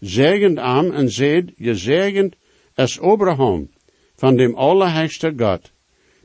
zegend 0.00 0.58
am 0.58 0.90
en 0.92 1.08
zed, 1.08 1.52
je 1.56 1.74
zegend 1.74 2.34
es 2.74 2.98
Abraham, 3.00 3.68
van 4.16 4.36
dem 4.36 4.54
allerheiligste 4.54 5.32
God, 5.36 5.70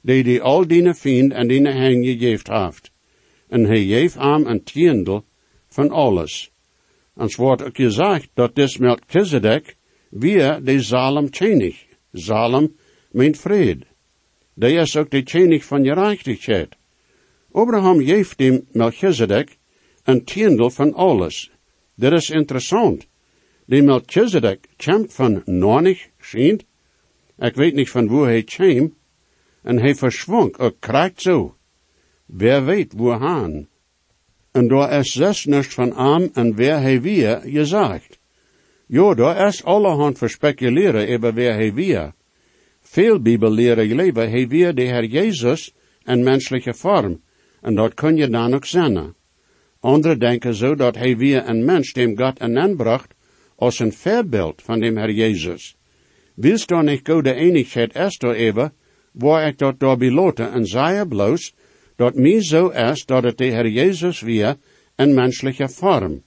die 0.02 0.24
die 0.24 0.41
al 0.41 0.67
die 0.67 0.93
vriend 0.93 1.34
en 1.34 1.48
die 1.48 1.62
heng 1.67 2.06
gegeven 2.06 2.63
heeft. 2.63 2.91
En 3.50 3.65
hij 3.65 3.84
geeft 3.86 4.17
am 4.17 4.45
een 4.45 4.63
tiendel 4.63 5.26
van 5.67 5.89
alles. 5.89 6.52
En 7.15 7.30
wordt 7.36 7.63
ook 7.63 7.76
gezegd 7.76 8.30
dat 8.34 8.56
des 8.56 8.78
Melchizedek 8.78 9.76
weer 10.10 10.63
de 10.63 10.82
Salem 10.82 11.30
tjenig. 11.30 11.86
Salem 12.13 12.76
meint 13.12 13.38
vrede. 13.38 13.86
Die 14.54 14.78
is 14.80 14.95
ook 14.95 15.10
de 15.10 15.24
tjenig 15.24 15.65
van 15.65 15.86
gerechtigheid. 15.86 16.79
Abraham 17.60 18.00
geeft 18.02 18.38
dem 18.38 18.67
Melchizedek 18.72 19.58
een 20.04 20.24
tiendel 20.24 20.69
van 20.69 20.93
alles. 20.93 21.52
Dat 21.95 22.12
is 22.12 22.30
interessant. 22.30 23.08
De 23.65 23.82
Melchizedek 23.82 24.67
komt 24.78 25.13
van 25.13 25.41
Nornig, 25.45 26.08
schijnt. 26.19 26.65
Ik 27.38 27.56
weet 27.56 27.74
niet 27.74 27.89
van 27.89 28.08
waar 28.08 28.28
hij 28.28 28.43
kwam. 28.43 28.93
En 29.62 29.80
hij 29.80 29.95
verschwonk, 29.95 30.60
ook 30.60 30.76
krijgt 30.80 31.22
zo. 31.22 31.56
Wer 32.26 32.65
weet 32.65 32.93
waar 32.98 33.19
han. 33.19 33.67
En 34.52 34.67
daar 34.67 35.00
is 35.00 35.12
zes 35.12 35.45
niks 35.45 35.74
van 35.74 35.93
am 35.93 36.30
en 36.34 36.56
wer 36.56 36.82
hij 36.82 37.02
weer 37.02 37.41
gezegd. 37.43 38.19
Jo, 38.86 39.13
daar 39.13 39.48
is 39.48 39.63
allerhand 39.63 40.17
voor 40.17 40.30
speculeren 40.30 41.15
over 41.15 41.34
wer 41.34 41.54
hij 41.54 41.74
weer. 41.74 42.13
Veel 42.80 43.22
bibelleren 43.22 43.95
leven 43.95 44.30
hij 44.30 44.48
weer 44.48 44.76
de 44.76 44.82
Heer 44.82 45.06
Jezus 45.06 45.74
in 46.04 46.24
menselijke 46.24 46.74
vorm. 46.74 47.22
En 47.62 47.76
dat 47.76 47.93
kun 47.93 48.15
je 48.15 48.30
dan 48.30 48.54
ook 48.54 48.65
zeggen. 48.65 49.15
Anderen 49.80 50.19
denken 50.19 50.56
zo 50.56 50.76
dat 50.76 50.95
hij 50.95 51.17
weer 51.17 51.48
een 51.48 51.65
mens 51.65 51.93
dem 51.93 52.17
God 52.17 52.39
aanbracht 52.39 53.13
als 53.56 53.80
een 53.80 53.93
voorbeeld 53.93 54.62
van 54.62 54.80
dem 54.80 54.98
Herr 54.98 55.12
Jezus. 55.12 55.76
Willst 56.36 56.67
du 56.69 56.84
nicht 56.84 57.08
go 57.08 57.22
de 57.22 57.34
enigheid 57.34 57.93
est 57.93 58.24
er 58.24 58.36
even, 58.36 58.72
waar 59.12 59.48
ik 59.48 59.58
dat 59.58 59.80
door 59.80 59.98
beloten 59.98 60.52
en 60.52 60.65
zei 60.65 61.06
bloos, 61.06 61.54
dat 61.95 62.15
mij 62.15 62.43
zo 62.43 62.67
is 62.67 63.06
dat 63.06 63.24
het 63.24 63.38
de 63.38 63.45
Herr 63.45 63.67
Jezus 63.67 64.22
weer 64.22 64.56
in 64.95 65.13
menselijke 65.13 65.69
vorm. 65.69 66.24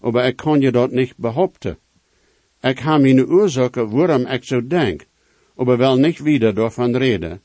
Aber 0.00 0.24
ik 0.24 0.36
kan 0.36 0.60
je 0.60 0.72
dat 0.72 0.90
niet 0.90 1.14
behaupten. 1.16 1.78
Ik 2.60 2.78
heb 2.78 3.00
mijn 3.00 3.26
oorzaken 3.26 3.90
waarom 3.90 4.26
ik 4.26 4.44
zo 4.44 4.66
denk, 4.66 5.06
aber 5.56 5.76
wel 5.76 5.96
niet 5.96 6.18
wieder 6.18 6.54
daarvan 6.54 6.96
reden. 6.96 7.40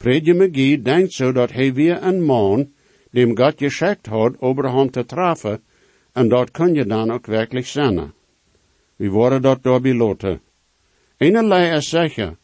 Predje 0.00 0.34
McGee 0.34 0.82
denkt 0.82 1.12
zo 1.12 1.32
dat 1.32 1.52
hij 1.52 1.72
weer 1.74 2.02
een 2.02 2.22
man, 2.22 2.72
dem 3.10 3.36
God 3.36 3.54
geschickt 3.56 4.06
had, 4.06 4.40
Abraham 4.40 4.90
te 4.90 5.04
treffen, 5.04 5.62
en 6.12 6.28
dat 6.28 6.50
kun 6.50 6.74
je 6.74 6.86
dan 6.86 7.10
ook 7.10 7.26
werkelijk 7.26 7.66
zijn. 7.66 8.12
We 8.96 9.08
worden 9.08 9.42
dat 9.42 9.62
door 9.62 9.80
beloten. 9.80 10.40
Einerlei 11.16 11.76
is 11.76 11.88
zeker, 11.88 12.36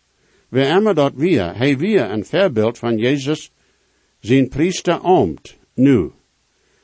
we 0.49 0.67
immer 0.67 0.95
dat 0.95 1.13
weer, 1.15 1.57
hij 1.57 1.79
weer 1.79 2.11
een 2.11 2.25
voorbeeld 2.25 2.79
van 2.79 2.97
Jezus, 2.99 3.53
zijn 4.21 4.49
priester 4.49 5.03
omt, 5.03 5.57
nu. 5.75 6.11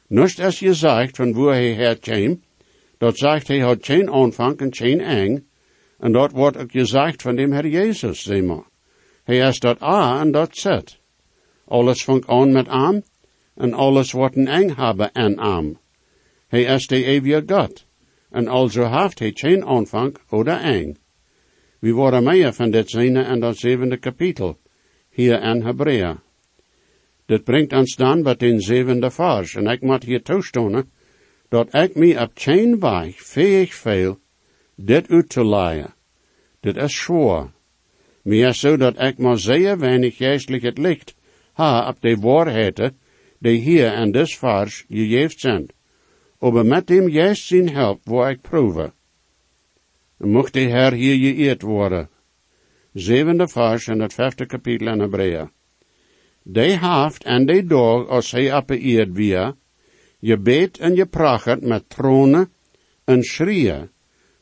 Nust 0.06 0.40
als 0.40 0.58
je 0.58 0.74
zegt 0.74 1.16
van 1.16 1.32
waar 1.32 1.54
hij 1.54 1.74
herkwam, 1.74 2.40
dat 2.98 3.18
zegt 3.18 3.48
hij 3.48 3.58
had 3.58 3.84
geen 3.86 4.10
aanvang 4.10 4.58
en 4.58 4.74
geen 4.74 5.00
eng, 5.00 5.46
en 5.98 6.12
dat 6.12 6.32
wordt 6.32 6.56
ook 6.56 6.70
gezegd 6.70 7.22
van 7.22 7.36
dem 7.36 7.52
Herr 7.52 7.68
Jezus, 7.68 8.22
zeg 8.22 8.42
maar. 8.42 8.70
Hij 9.22 9.38
is 9.38 9.58
dat 9.58 9.82
A 9.82 10.20
en 10.20 10.30
dat 10.30 10.56
Z. 10.56 10.66
Alles 11.64 12.04
vangt 12.04 12.26
aan 12.26 12.52
met 12.52 12.68
am, 12.68 13.02
en 13.54 13.72
alles 13.72 14.12
wordt 14.12 14.36
een 14.36 14.48
eng 14.48 14.74
hebben 14.76 15.12
en 15.12 15.38
am. 15.38 15.78
Hij 16.48 16.62
is 16.62 16.86
de 16.86 17.04
eeuwige 17.04 17.42
God, 17.46 17.86
en 18.30 18.48
also 18.48 18.88
heeft 18.88 19.18
hij 19.18 19.30
geen 19.34 19.64
aanvang 19.64 20.16
oder 20.30 20.60
eng. 20.60 20.96
We 21.78 21.92
worden 21.92 22.22
meer 22.22 22.52
van 22.52 22.70
dit 22.70 22.90
zijne 22.90 23.22
en 23.22 23.40
dat 23.40 23.56
zevende 23.56 23.96
kapitel, 23.96 24.58
hier 25.10 25.42
in 25.42 25.62
Hebrea. 25.62 26.22
Dit 27.26 27.44
brengt 27.44 27.72
ons 27.72 27.96
dan 27.96 28.22
bij 28.22 28.36
den 28.36 28.60
zevende 28.60 29.10
vers, 29.10 29.54
en 29.54 29.66
ik 29.66 29.80
moet 29.80 30.04
hier 30.04 30.22
toestonen, 30.22 30.90
dat 31.48 31.74
ik 31.74 31.94
mij 31.94 32.22
op 32.22 32.30
geen 32.34 32.80
weg 32.80 33.14
fähig 33.14 33.74
veel 33.74 34.18
dit 34.74 35.08
uit 35.08 35.28
te 35.28 35.46
leiden. 35.46 35.94
Dit 36.60 36.76
is 36.76 36.96
schwoor. 36.96 37.50
Meer 38.22 38.52
zo 38.52 38.76
dat 38.76 39.00
ik 39.00 39.18
maar 39.18 39.38
zeer 39.38 39.78
weinig 39.78 40.16
geestelijk 40.16 40.62
het 40.62 40.78
licht 40.78 41.14
ha 41.52 41.88
op 41.88 42.00
de 42.00 42.16
waarheden 42.16 42.98
die 43.38 43.60
hier 43.60 43.94
in 43.94 44.12
dit 44.12 44.34
vers 44.34 44.84
gegeven 44.88 45.38
zijn. 45.38 45.66
Aber 46.38 46.66
met 46.66 46.86
dem 46.86 47.08
juist 47.08 47.46
zijn 47.46 47.68
help 47.68 48.00
waar 48.04 48.30
ik 48.30 48.40
proeven. 48.40 48.92
Mocht 50.16 50.52
de 50.52 50.60
Heer 50.60 50.92
hier 50.92 51.34
geëerd 51.34 51.62
worden. 51.62 52.08
Zevende 52.92 53.48
vers 53.48 53.86
in 53.86 54.00
het 54.00 54.14
vijfde 54.14 54.46
kapitel 54.46 54.86
in 54.86 55.00
Hebrea. 55.00 55.50
Die 56.42 56.76
haft 56.76 57.24
en 57.24 57.46
die 57.46 57.64
dag 57.64 58.08
als 58.08 58.30
hij 58.30 58.52
appeëerd 58.52 59.12
weer, 59.12 59.54
je 60.18 60.38
beet 60.38 60.78
en 60.78 60.94
je 60.94 61.06
prachert 61.06 61.62
met 61.62 61.88
tronen 61.88 62.52
en 63.04 63.22
schrieën, 63.22 63.90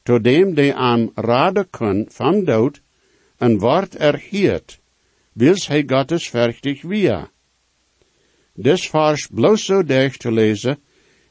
totdem 0.03 0.55
die 0.55 0.75
aan 0.75 1.11
raden 1.14 1.71
kun 1.71 2.07
van 2.11 2.45
dood 2.45 2.81
en 3.40 3.59
wordt 3.59 3.96
erhiert, 3.96 4.79
wils 5.33 5.66
hij 5.66 5.85
Gottes 5.87 6.29
verchtig 6.29 6.83
weer. 6.83 7.31
Des 8.55 8.88
vers 8.88 9.26
bloos 9.33 9.64
zo 9.64 9.83
dicht 9.85 10.20
te 10.20 10.33
lezen, 10.33 10.76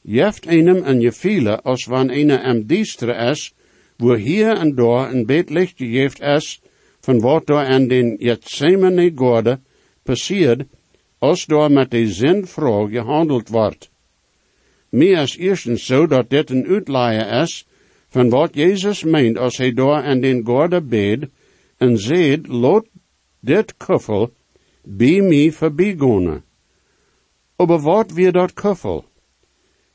jeft 0.02 0.48
einem 0.48 0.84
en 0.84 1.02
je 1.02 1.12
viele 1.12 1.62
als 1.62 1.86
wann 1.86 2.10
eine 2.10 2.42
am 2.42 2.66
diestre 2.66 3.14
is, 3.14 3.54
wo 3.98 4.16
hier 4.16 4.58
en 4.58 4.76
daar 4.76 5.12
een 5.12 5.26
beet 5.26 5.50
licht 5.50 5.78
gegeven 5.78 6.26
is, 6.26 6.62
van 7.00 7.20
wat 7.20 7.48
door 7.48 7.66
aan 7.66 7.88
den 7.88 8.18
Gethsemane 8.20 9.12
gorde 9.16 9.60
passiert, 10.04 10.66
als 11.20 11.46
door 11.46 11.72
met 11.72 11.92
de 11.92 12.08
zinvrouw 12.08 12.88
gehandeld 12.88 13.50
wordt. 13.50 13.90
Meer 14.90 15.22
is 15.22 15.38
eerstens 15.38 15.86
zo 15.86 16.08
dat 16.08 16.30
dit 16.30 16.50
een 16.50 16.66
uitleier 16.66 17.42
is 17.42 17.68
van 18.10 18.30
wat 18.30 18.56
Jezus 18.56 19.04
meent 19.04 19.38
als 19.38 19.58
hij 19.58 19.74
door 19.74 20.02
aan 20.02 20.20
den 20.20 20.46
gorde 20.46 20.82
beed 20.82 21.30
en 21.80 21.98
zeed, 21.98 22.48
lot 22.48 22.88
dit 23.40 23.78
kuffel 23.78 24.34
bij 24.84 25.22
mij 25.22 25.52
voorbijgonen. 25.52 26.44
Aber 27.56 27.82
wat 27.82 28.12
weer 28.12 28.32
dat 28.32 28.54
kuffel? 28.54 29.06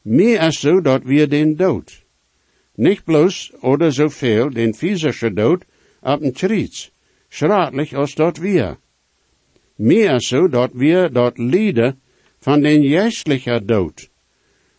Meer 0.02 0.42
is 0.42 0.60
zo 0.60 0.80
dat 0.80 1.02
weer 1.02 1.28
den 1.28 1.56
dood. 1.56 2.04
Nicht 2.74 3.04
bloß 3.04 3.52
oder 3.60 3.92
so 3.92 4.08
viel 4.08 4.50
den 4.50 4.74
physische 4.74 5.32
dood 5.32 5.64
op 6.00 6.22
een 6.22 6.32
triets, 6.32 6.90
schraatlich 7.28 7.94
als 7.96 8.14
dat 8.14 8.38
wir. 8.38 8.78
Meer 9.76 10.20
so 10.20 10.48
dat 10.48 10.70
wir 10.72 11.08
dort 11.10 11.38
lieden 11.38 12.00
van 12.38 12.62
den 12.62 12.82
geestlichen 12.82 13.66
dood. 13.66 14.10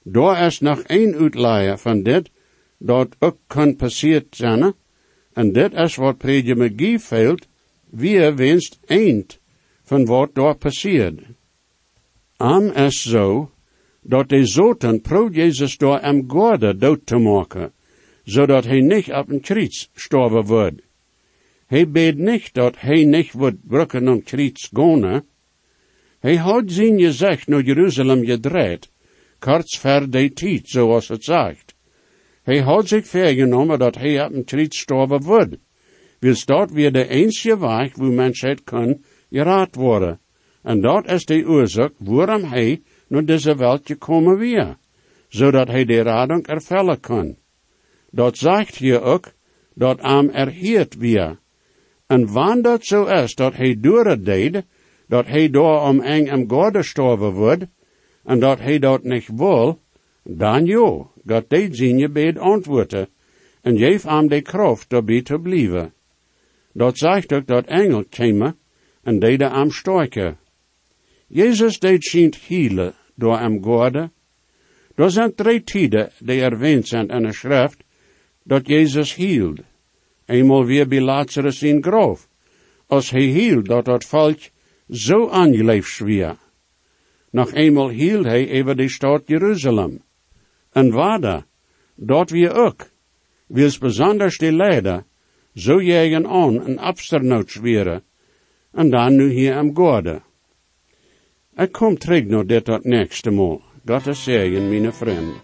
Daar 0.03 0.45
is 0.45 0.59
nog 0.59 0.83
een 0.87 1.15
uitleier 1.15 1.77
van 1.77 2.03
dit, 2.03 2.29
dat 2.77 3.15
ook 3.19 3.37
kan 3.47 3.75
passiert 3.75 4.35
zijn, 4.35 4.73
en 5.35 5.51
dit 5.51 5.73
is 5.73 5.97
wat 5.99 6.17
predje 6.17 6.55
McGee 6.55 6.99
fehlt, 6.99 7.47
wie 7.91 8.31
winst 8.39 8.79
eind 8.87 9.39
van 9.83 10.05
wat 10.05 10.35
daar 10.35 10.55
passiert. 10.55 11.19
Am 12.37 12.71
es 12.75 13.01
zo, 13.01 13.51
dat 14.01 14.29
de 14.29 14.45
zoten 14.45 15.01
pro 15.01 15.29
Jezus 15.31 15.77
door 15.77 15.99
am 15.99 16.23
gorde 16.27 16.75
dood 16.77 17.05
te 17.05 17.17
maken, 17.17 17.71
zodat 18.23 18.65
hij 18.65 18.79
niet 18.79 19.11
op 19.11 19.29
een 19.29 19.41
kriets 19.41 19.89
sterven 19.95 20.45
wordt. 20.45 20.81
Hij 21.65 21.89
beet 21.89 22.17
niet 22.17 22.53
dat 22.53 22.79
hij 22.79 23.03
niet 23.05 23.31
wordt 23.31 23.67
brukken 23.67 24.07
om 24.07 24.23
kriets 24.23 24.69
gaan. 24.73 25.23
Hij 26.19 26.35
had 26.35 26.63
zijn 26.65 26.99
gezicht 26.99 27.47
naar 27.47 27.61
Jeruzalem 27.61 28.25
gedraaid, 28.25 28.89
kort 29.39 29.77
ver 29.77 30.09
de 30.09 30.33
tijd, 30.33 30.69
zoals 30.69 31.07
het 31.07 31.23
zegt. 31.23 31.64
Hij 32.45 32.61
had 32.61 32.87
zich 32.87 33.07
vergenomen 33.07 33.79
dat 33.79 33.95
hij 33.95 34.25
op 34.25 34.33
een 34.33 34.43
kriets 34.43 34.79
sterven 34.79 35.21
wordt. 35.21 35.57
Wils 36.19 36.45
dat 36.45 36.71
weer 36.71 36.91
de 36.91 37.07
enige 37.07 37.59
weg, 37.59 37.95
wo 37.95 38.11
mensheid 38.11 38.63
kan 38.63 39.01
geraad 39.29 39.75
worden. 39.75 40.19
En 40.61 40.81
dat 40.81 41.07
is 41.07 41.25
de 41.25 41.45
oorzaak 41.47 41.91
waarom 41.97 42.43
hij 42.43 42.81
naar 43.07 43.25
deze 43.25 43.55
wereld 43.55 43.85
gekomen 43.85 44.37
weer, 44.37 44.77
zodat 45.27 45.67
hij 45.67 45.85
de 45.85 46.01
radung 46.01 46.47
ervellen 46.47 46.99
kan. 46.99 47.35
Dat 48.11 48.37
zegt 48.37 48.75
hier 48.75 49.01
ook, 49.01 49.31
dat 49.73 50.01
am 50.01 50.29
erheerd 50.29 50.95
weer. 50.97 51.39
En 52.07 52.31
wanneer 52.31 52.63
dat 52.63 52.85
zo 52.85 53.05
is, 53.05 53.35
dat 53.35 53.55
hij 53.55 53.77
door 53.79 54.05
het 54.05 54.25
deed, 54.25 54.63
dat 55.07 55.25
hij 55.25 55.49
door 55.49 55.81
om 55.81 55.99
eng 55.99 56.29
am 56.29 56.49
God 56.49 56.75
gestorven 56.75 57.31
wordt, 57.31 57.65
en 58.23 58.39
dat 58.39 58.59
hij 58.59 58.79
dat 58.79 59.03
niet 59.03 59.29
wil, 59.35 59.79
dan 60.23 60.65
jo, 60.65 61.11
God 61.27 61.49
deed 61.49 61.75
zien 61.75 61.97
je 61.97 62.09
beet 62.09 62.37
antwoorden, 62.37 63.07
en 63.61 63.77
geef 63.77 64.05
am 64.05 64.27
de 64.27 64.41
kracht 64.41 64.89
daarbij 64.89 65.21
te 65.21 65.39
blijven. 65.39 65.93
Dat 66.73 66.97
zegt 66.97 67.33
ook 67.33 67.47
dat 67.47 67.65
engel 67.65 68.03
kwamen 68.09 68.57
en 69.03 69.19
deden 69.19 69.51
am 69.51 69.71
stoiken. 69.71 70.37
Jezus 71.27 71.79
deed 71.79 72.03
schijnt 72.03 72.35
hielen 72.35 72.93
door 73.15 73.37
am 73.37 73.63
gorde. 73.63 74.11
Er 74.95 75.11
zijn 75.11 75.35
drie 75.35 75.63
tijden 75.63 76.11
die 76.19 76.41
erwähnt 76.41 76.87
zijn 76.87 77.07
in 77.07 77.23
de 77.23 77.33
schrift, 77.33 77.83
dat 78.43 78.67
Jezus 78.67 79.15
hield. 79.15 79.59
Eenmaal 80.25 80.65
weer 80.65 80.87
bij 80.87 81.01
Lazarus 81.01 81.63
in 81.63 81.83
groof, 81.83 82.27
als 82.87 83.09
hij 83.09 83.21
hield 83.21 83.65
dat 83.65 83.85
het 83.85 84.05
volk 84.05 84.39
zo 84.89 85.29
aangeleefd 85.29 85.99
weer. 85.99 86.37
Nog 87.29 87.53
eenmaal 87.53 87.89
hield 87.89 88.25
hij 88.25 88.61
over 88.61 88.75
de 88.75 88.89
stad 88.89 89.21
Jeruzalem. 89.25 90.04
En 90.75 90.91
waarde, 90.91 91.43
dat 91.95 92.29
weer 92.29 92.53
ook, 92.53 92.89
wils 93.47 93.77
besonders 93.77 94.37
de 94.37 94.51
leider, 94.51 95.03
zo 95.53 95.81
jagen 95.81 96.27
aan 96.27 96.65
een 96.65 96.79
absternoot 96.79 97.51
zweren, 97.51 98.03
en 98.71 98.89
dan 98.89 99.15
nu 99.15 99.31
hier 99.31 99.55
am 99.55 99.75
gorde. 99.75 100.21
Ik 101.55 101.71
kom 101.71 101.97
terug 101.97 102.25
naar 102.25 102.45
dit 102.45 102.65
dat 102.65 102.83
nächste 102.83 103.31
mal. 103.31 103.61
God 103.85 104.07
is 104.07 104.23
zegen, 104.23 104.69
mijn 104.69 104.93
vrienden. 104.93 105.41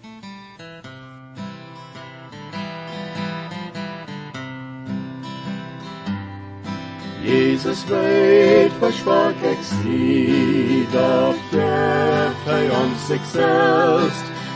Jesus 7.23 7.85
weet, 7.85 8.71
versprach 8.79 9.43
ik 9.43 9.61
zie, 9.61 10.85
dat 10.91 11.35
geeft 11.51 12.45
hij 12.45 12.69
ons 12.69 13.05
zich 13.05 13.25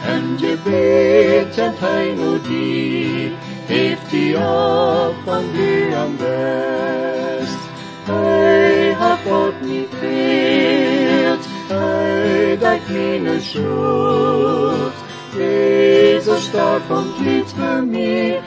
en 0.07 0.37
gebet 0.37 1.55
kent 1.55 1.79
hij 1.79 2.13
nu 2.17 2.41
die, 2.41 3.31
heeft 3.65 4.09
die 4.09 4.35
op 4.37 5.15
van 5.25 5.43
die 5.53 5.95
am 5.95 6.15
best. 6.17 7.59
Hij 8.03 8.95
hat 8.99 9.19
Gott 9.27 9.61
niet 9.61 9.89
fehlt, 9.99 11.45
hij 11.67 12.57
dekt 12.57 12.89
meine 12.89 13.41
Schuld. 13.41 14.93
Jesus 15.37 16.45
starb 16.45 16.89
und 16.89 17.19
litt 17.19 17.51
für 17.51 17.81
mich 17.81 18.39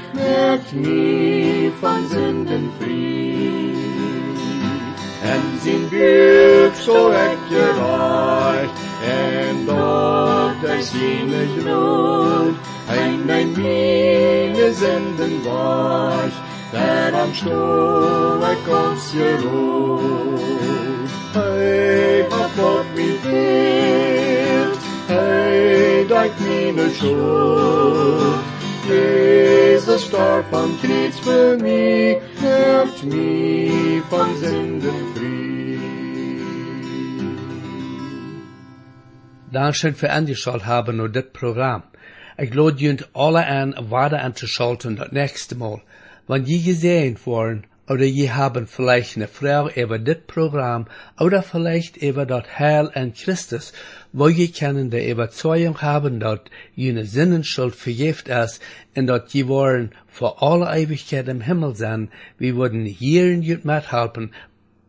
von 1.80 2.08
Sünden 2.08 2.70
frei. 2.78 3.72
En 5.22 5.42
zijn 5.62 5.88
buik 5.90 6.74
zo 6.74 7.10
ik 7.10 7.38
gereicht, 7.48 7.67
zijn 11.38 11.62
bloed, 11.62 12.56
en 12.86 13.24
mijn 13.24 13.48
mine 13.52 14.72
zenden 14.74 15.42
was, 15.42 16.32
der 16.72 17.14
am 17.14 17.34
Stuhl 17.34 18.50
ik 18.50 18.86
ons 18.86 19.10
geruht. 19.10 20.40
Hij 21.32 22.26
hat 22.28 22.50
Gott 22.58 22.84
mich 22.94 23.20
geehrt, 23.22 24.76
hij 25.06 26.04
dekt 26.08 26.40
meine 26.40 26.90
Schuld. 26.94 28.38
Jesus 28.88 30.02
starb 30.04 30.54
am 30.54 30.78
Kreuz 30.80 31.18
für 31.18 31.56
mich, 31.60 32.16
helft 32.40 33.02
mich 33.04 34.02
von 34.08 34.36
Sünden 34.40 35.07
Für 39.50 40.10
angeschaut 40.10 40.66
haben 40.66 40.98
nur 40.98 41.08
das 41.08 41.32
Programm. 41.32 41.82
Ich 42.36 42.52
lade 42.52 42.76
junt 42.76 43.08
alle 43.14 43.46
an, 43.46 43.74
weiter 43.78 44.22
anzuschalten 44.22 44.96
das 44.96 45.10
nächste 45.10 45.54
Mal. 45.56 45.80
Wenn 46.26 46.44
je 46.44 46.60
gesehen 46.60 47.16
worden, 47.24 47.64
oder 47.88 48.04
je 48.04 48.30
haben 48.30 48.66
vielleicht 48.66 49.16
eine 49.16 49.26
Frau 49.26 49.70
über 49.70 49.98
das 49.98 50.18
Programm, 50.26 50.86
oder 51.18 51.42
vielleicht 51.42 51.96
über 51.96 52.26
das 52.26 52.58
Heil 52.58 52.90
an 52.94 53.14
Christus, 53.14 53.72
wo 54.12 54.28
je 54.28 54.48
können 54.48 54.90
der 54.90 55.08
Überzeugung 55.08 55.80
haben, 55.80 56.20
dass 56.20 56.40
jene 56.74 57.06
Sinnenschuld 57.06 57.74
vergift 57.74 58.28
ist, 58.28 58.60
und 58.94 59.06
dass 59.06 59.32
je 59.32 59.48
wollen 59.48 59.92
vor 60.06 60.42
alle 60.42 60.66
Ewigkeit 60.78 61.26
im 61.28 61.40
Himmel 61.40 61.74
sein, 61.74 62.10
wir 62.36 62.54
würden 62.56 62.84
hier 62.84 63.32
in 63.32 63.40
jut 63.40 63.64
mithelfen, 63.64 64.34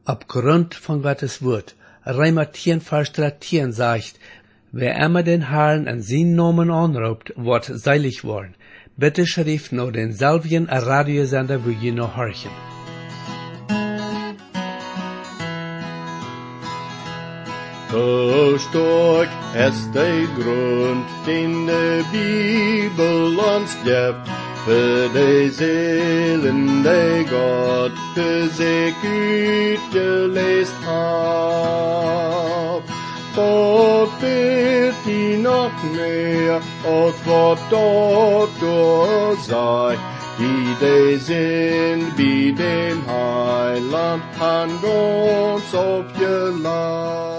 aufgrund 0.03 0.75
von 0.75 1.01
Gottes 1.01 1.41
Wort. 1.41 1.75
Reimer 2.05 2.51
10, 2.51 2.81
Vers 2.81 3.11
13 3.11 3.71
sagt, 3.71 4.19
Wer 4.71 5.03
immer 5.03 5.23
den 5.23 5.49
Herrn 5.49 5.87
an 5.87 6.01
seinen 6.03 6.35
Namen 6.35 6.69
anruft, 6.69 7.33
wird 7.35 7.65
seilig 7.65 8.23
worden. 8.23 8.53
Bitte 8.97 9.25
schrift 9.25 9.71
nur 9.71 9.91
den 9.91 10.11
selben 10.11 10.69
Radiosender, 10.69 11.65
wo 11.65 11.69
ihr 11.69 11.93
noch 11.93 12.15
horchen. 12.15 12.51
So 17.91 18.59
stark 18.59 19.29
ist 19.67 19.91
der 19.95 20.27
Grund, 20.37 21.07
den 21.25 21.65
die 21.65 22.89
Bibel 22.91 23.39
uns 23.39 23.75
gibt, 23.83 24.27
für 24.65 25.09
die 25.09 25.49
Seelen, 25.49 26.83
die 26.83 27.25
Gott 27.27 27.97
für 28.13 28.47
sich 28.49 28.93
utgelesen 29.91 30.85
hat. 30.85 31.59
Dort 33.35 34.21
wird 34.21 34.95
die 35.05 35.37
noch 35.37 35.71
mehr, 35.95 36.61
als 36.83 37.15
was 37.25 37.59
dort 37.69 38.49
gesagt, 38.59 39.99
die 40.39 40.75
die 40.81 41.17
sind 41.17 42.17
wie 42.17 42.53
dem 42.53 43.03
Heiland, 43.07 44.23
han 44.39 44.69
uns 44.83 45.75
aufgeladen. 45.75 47.38